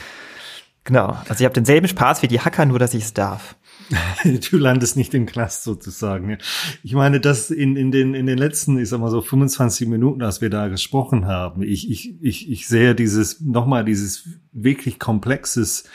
Genau. 0.85 1.17
Also 1.29 1.35
ich 1.35 1.45
habe 1.45 1.53
denselben 1.53 1.87
Spaß 1.87 2.23
wie 2.23 2.27
die 2.27 2.41
Hacker, 2.41 2.65
nur 2.65 2.79
dass 2.79 2.95
ich 2.95 3.03
es 3.03 3.13
darf. 3.13 3.55
du 4.51 4.57
landest 4.57 4.97
nicht 4.97 5.13
im 5.13 5.25
Knast 5.25 5.63
sozusagen. 5.63 6.37
Ich 6.83 6.93
meine, 6.93 7.19
das 7.19 7.51
in, 7.51 7.75
in, 7.75 7.91
den, 7.91 8.13
in 8.13 8.25
den 8.25 8.37
letzten, 8.37 8.77
ich 8.77 8.89
sag 8.89 8.99
mal 8.99 9.11
so 9.11 9.21
25 9.21 9.87
Minuten, 9.87 10.21
als 10.21 10.41
wir 10.41 10.49
da 10.49 10.67
gesprochen 10.67 11.25
haben, 11.25 11.61
ich, 11.61 11.89
ich, 11.89 12.21
ich, 12.21 12.49
ich 12.49 12.67
sehe 12.67 12.95
dieses, 12.95 13.41
nochmal 13.41 13.85
dieses 13.85 14.27
wirklich 14.51 14.99
komplexes 14.99 15.85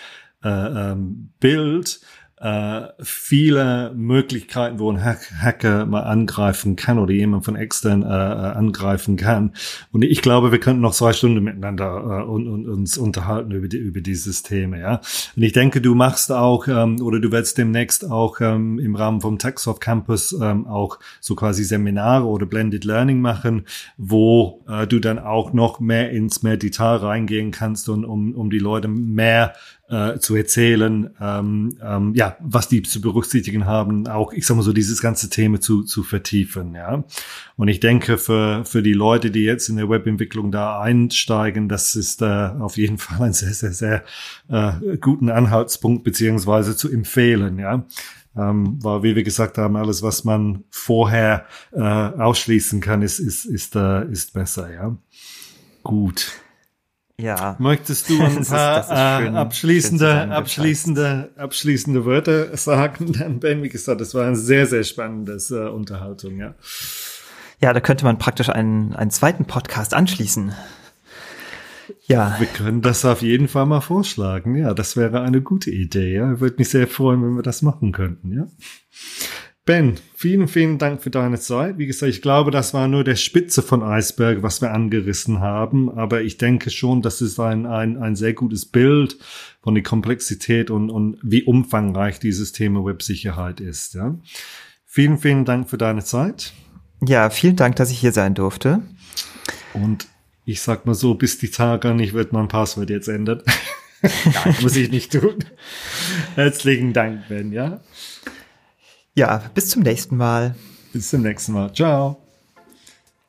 äh, 0.42 0.48
ähm, 0.48 1.30
Bild 1.40 2.00
äh, 2.40 2.88
viele 3.02 3.92
Möglichkeiten, 3.94 4.78
wo 4.78 4.90
ein 4.90 5.04
Hacker 5.04 5.84
mal 5.84 6.04
angreifen 6.04 6.74
kann 6.74 6.98
oder 6.98 7.12
jemand 7.12 7.44
von 7.44 7.54
extern 7.54 8.02
äh, 8.02 8.06
äh, 8.06 8.08
angreifen 8.08 9.18
kann. 9.18 9.52
Und 9.92 10.02
ich 10.04 10.22
glaube, 10.22 10.50
wir 10.50 10.58
könnten 10.58 10.80
noch 10.80 10.94
zwei 10.94 11.12
Stunden 11.12 11.44
miteinander 11.44 12.22
äh, 12.22 12.24
und, 12.24 12.48
und, 12.48 12.66
uns 12.66 12.96
unterhalten 12.96 13.52
über, 13.52 13.68
die, 13.68 13.76
über 13.76 14.00
dieses 14.00 14.42
Thema. 14.42 14.78
Ja? 14.78 15.00
Und 15.36 15.42
ich 15.42 15.52
denke, 15.52 15.82
du 15.82 15.94
machst 15.94 16.32
auch 16.32 16.66
ähm, 16.66 17.02
oder 17.02 17.20
du 17.20 17.30
wirst 17.30 17.58
demnächst 17.58 18.10
auch 18.10 18.40
ähm, 18.40 18.78
im 18.78 18.96
Rahmen 18.96 19.20
vom 19.20 19.38
Textsoft 19.38 19.82
Campus 19.82 20.32
ähm, 20.32 20.66
auch 20.66 20.98
so 21.20 21.34
quasi 21.34 21.62
Seminare 21.62 22.24
oder 22.24 22.46
Blended 22.46 22.84
Learning 22.84 23.20
machen, 23.20 23.66
wo 23.98 24.64
äh, 24.66 24.86
du 24.86 24.98
dann 24.98 25.18
auch 25.18 25.52
noch 25.52 25.78
mehr 25.78 26.10
ins 26.10 26.42
mehr 26.42 26.56
Detail 26.56 26.96
reingehen 26.96 27.50
kannst 27.50 27.90
und 27.90 28.06
um, 28.06 28.34
um 28.34 28.48
die 28.48 28.58
Leute 28.58 28.88
mehr 28.88 29.52
äh, 29.90 30.18
zu 30.20 30.36
erzählen, 30.36 31.10
ähm, 31.20 31.76
ähm, 31.82 32.14
ja, 32.14 32.36
was 32.40 32.68
die 32.68 32.82
zu 32.82 33.00
berücksichtigen 33.00 33.66
haben, 33.66 34.06
auch, 34.06 34.32
ich 34.32 34.46
sag 34.46 34.56
mal 34.56 34.62
so, 34.62 34.72
dieses 34.72 35.02
ganze 35.02 35.30
Thema 35.30 35.60
zu, 35.60 35.82
zu 35.82 36.04
vertiefen, 36.04 36.74
ja. 36.74 37.04
Und 37.56 37.68
ich 37.68 37.80
denke, 37.80 38.16
für, 38.16 38.64
für 38.64 38.82
die 38.82 38.92
Leute, 38.92 39.30
die 39.30 39.42
jetzt 39.42 39.68
in 39.68 39.76
der 39.76 39.90
Webentwicklung 39.90 40.52
da 40.52 40.80
einsteigen, 40.80 41.68
das 41.68 41.96
ist 41.96 42.22
äh, 42.22 42.24
auf 42.24 42.76
jeden 42.76 42.98
Fall 42.98 43.20
ein 43.26 43.32
sehr, 43.32 43.52
sehr, 43.52 43.72
sehr 43.72 44.04
äh, 44.48 44.96
guten 44.98 45.28
Anhaltspunkt, 45.28 46.04
beziehungsweise 46.04 46.76
zu 46.76 46.88
empfehlen, 46.88 47.58
ja. 47.58 47.84
Ähm, 48.36 48.78
weil, 48.80 49.02
wie 49.02 49.16
wir 49.16 49.24
gesagt 49.24 49.58
haben, 49.58 49.74
alles, 49.74 50.04
was 50.04 50.22
man 50.22 50.62
vorher 50.70 51.46
äh, 51.72 51.80
ausschließen 51.80 52.80
kann, 52.80 53.02
ist, 53.02 53.18
ist, 53.18 53.44
ist, 53.44 53.74
äh, 53.74 54.04
ist 54.08 54.34
besser, 54.34 54.72
ja. 54.72 54.96
Gut. 55.82 56.30
Ja. 57.20 57.56
Möchtest 57.58 58.08
du 58.08 58.14
ein 58.22 58.44
paar 58.44 58.80
ist, 58.80 58.88
schön, 58.88 59.34
äh, 59.34 59.38
abschließende, 59.38 60.30
abschließende, 60.30 61.30
abschließende 61.36 62.04
Wörter 62.04 62.56
sagen? 62.56 63.12
Dann 63.18 63.40
Ben, 63.40 63.62
wie 63.62 63.68
gesagt, 63.68 64.00
das 64.00 64.14
war 64.14 64.26
eine 64.26 64.36
sehr, 64.36 64.66
sehr 64.66 64.84
spannende 64.84 65.38
äh, 65.50 65.68
Unterhaltung, 65.68 66.38
ja. 66.38 66.54
Ja, 67.60 67.72
da 67.74 67.80
könnte 67.80 68.04
man 68.04 68.18
praktisch 68.18 68.48
einen, 68.48 68.94
einen 68.94 69.10
zweiten 69.10 69.44
Podcast 69.44 69.92
anschließen. 69.92 70.54
Ja. 72.06 72.36
Wir 72.38 72.46
können 72.46 72.82
das 72.82 73.04
auf 73.04 73.22
jeden 73.22 73.48
Fall 73.48 73.66
mal 73.66 73.80
vorschlagen. 73.80 74.56
Ja, 74.56 74.74
das 74.74 74.96
wäre 74.96 75.20
eine 75.20 75.42
gute 75.42 75.70
Idee. 75.70 76.14
Ja, 76.14 76.32
ich 76.34 76.40
würde 76.40 76.56
mich 76.58 76.70
sehr 76.70 76.86
freuen, 76.86 77.22
wenn 77.22 77.36
wir 77.36 77.42
das 77.42 77.62
machen 77.62 77.92
könnten. 77.92 78.32
Ja. 78.32 78.46
Ben, 79.66 79.98
vielen, 80.14 80.48
vielen 80.48 80.78
Dank 80.78 81.02
für 81.02 81.10
deine 81.10 81.38
Zeit. 81.38 81.76
Wie 81.76 81.86
gesagt, 81.86 82.10
ich 82.10 82.22
glaube, 82.22 82.50
das 82.50 82.72
war 82.72 82.88
nur 82.88 83.04
der 83.04 83.16
Spitze 83.16 83.60
von 83.62 83.82
Eisberg, 83.82 84.42
was 84.42 84.62
wir 84.62 84.72
angerissen 84.72 85.40
haben. 85.40 85.90
Aber 85.90 86.22
ich 86.22 86.38
denke 86.38 86.70
schon, 86.70 87.02
das 87.02 87.20
ist 87.20 87.38
ein, 87.38 87.66
ein, 87.66 87.98
ein 87.98 88.16
sehr 88.16 88.32
gutes 88.32 88.64
Bild 88.66 89.18
von 89.62 89.74
der 89.74 89.84
Komplexität 89.84 90.70
und, 90.70 90.90
und 90.90 91.18
wie 91.22 91.44
umfangreich 91.44 92.18
dieses 92.18 92.52
Thema 92.52 92.84
Websicherheit 92.84 93.60
ist. 93.60 93.94
Ja. 93.94 94.18
Vielen, 94.86 95.18
vielen 95.18 95.44
Dank 95.44 95.68
für 95.68 95.78
deine 95.78 96.02
Zeit. 96.02 96.52
Ja, 97.06 97.30
vielen 97.30 97.56
Dank, 97.56 97.76
dass 97.76 97.90
ich 97.90 97.98
hier 98.00 98.12
sein 98.12 98.34
durfte. 98.34 98.80
Und 99.74 100.08
ich 100.44 100.62
sag 100.62 100.86
mal 100.86 100.94
so, 100.94 101.14
bis 101.14 101.38
die 101.38 101.50
Tage 101.50 101.94
nicht 101.94 102.14
wird 102.14 102.32
mein 102.32 102.48
Passwort 102.48 102.90
jetzt 102.90 103.08
ändern. 103.08 103.42
Nein, 104.02 104.56
muss 104.62 104.76
ich 104.76 104.90
nicht 104.90 105.12
tun. 105.12 105.36
Herzlichen 106.34 106.92
Dank, 106.92 107.28
Ben, 107.28 107.52
ja. 107.52 107.80
Ja, 109.14 109.42
bis 109.54 109.68
zum 109.70 109.82
nächsten 109.82 110.16
Mal. 110.16 110.54
Bis 110.92 111.10
zum 111.10 111.22
nächsten 111.22 111.52
Mal. 111.52 111.72
Ciao. 111.72 112.22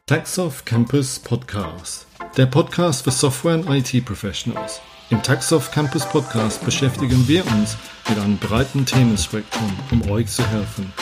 Taxoff 0.06 0.64
Campus 0.64 1.20
Podcast. 1.20 2.06
Der 2.38 2.46
Podcast 2.46 3.04
für 3.04 3.12
Software 3.12 3.56
und 3.56 3.68
IT 3.70 4.06
Professionals. 4.06 4.80
Im 5.10 5.22
Taxoff 5.24 5.72
Campus 5.72 6.06
Podcast 6.06 6.64
beschäftigen 6.64 7.28
wir 7.28 7.46
uns 7.48 7.76
mit 8.08 8.18
einem 8.20 8.38
breiten 8.38 8.86
Themenspektrum, 8.86 9.72
um 9.92 10.10
euch 10.10 10.28
zu 10.28 10.46
helfen. 10.48 10.94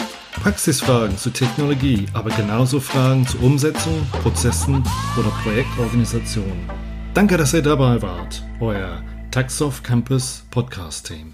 Praxisfragen 0.42 1.18
zu 1.18 1.30
Technologie, 1.30 2.06
aber 2.14 2.30
genauso 2.30 2.80
Fragen 2.80 3.28
zur 3.28 3.44
Umsetzung, 3.44 4.08
Prozessen 4.22 4.84
oder 5.18 5.30
Projektorganisation. 5.44 6.70
Danke, 7.14 7.36
dass 7.36 7.54
ihr 7.54 7.62
dabei 7.62 8.02
wart. 8.02 8.44
Euer 8.60 9.04
Taxoff 9.32 9.84
Campus 9.84 10.46
Podcast 10.50 11.08
Team. 11.08 11.34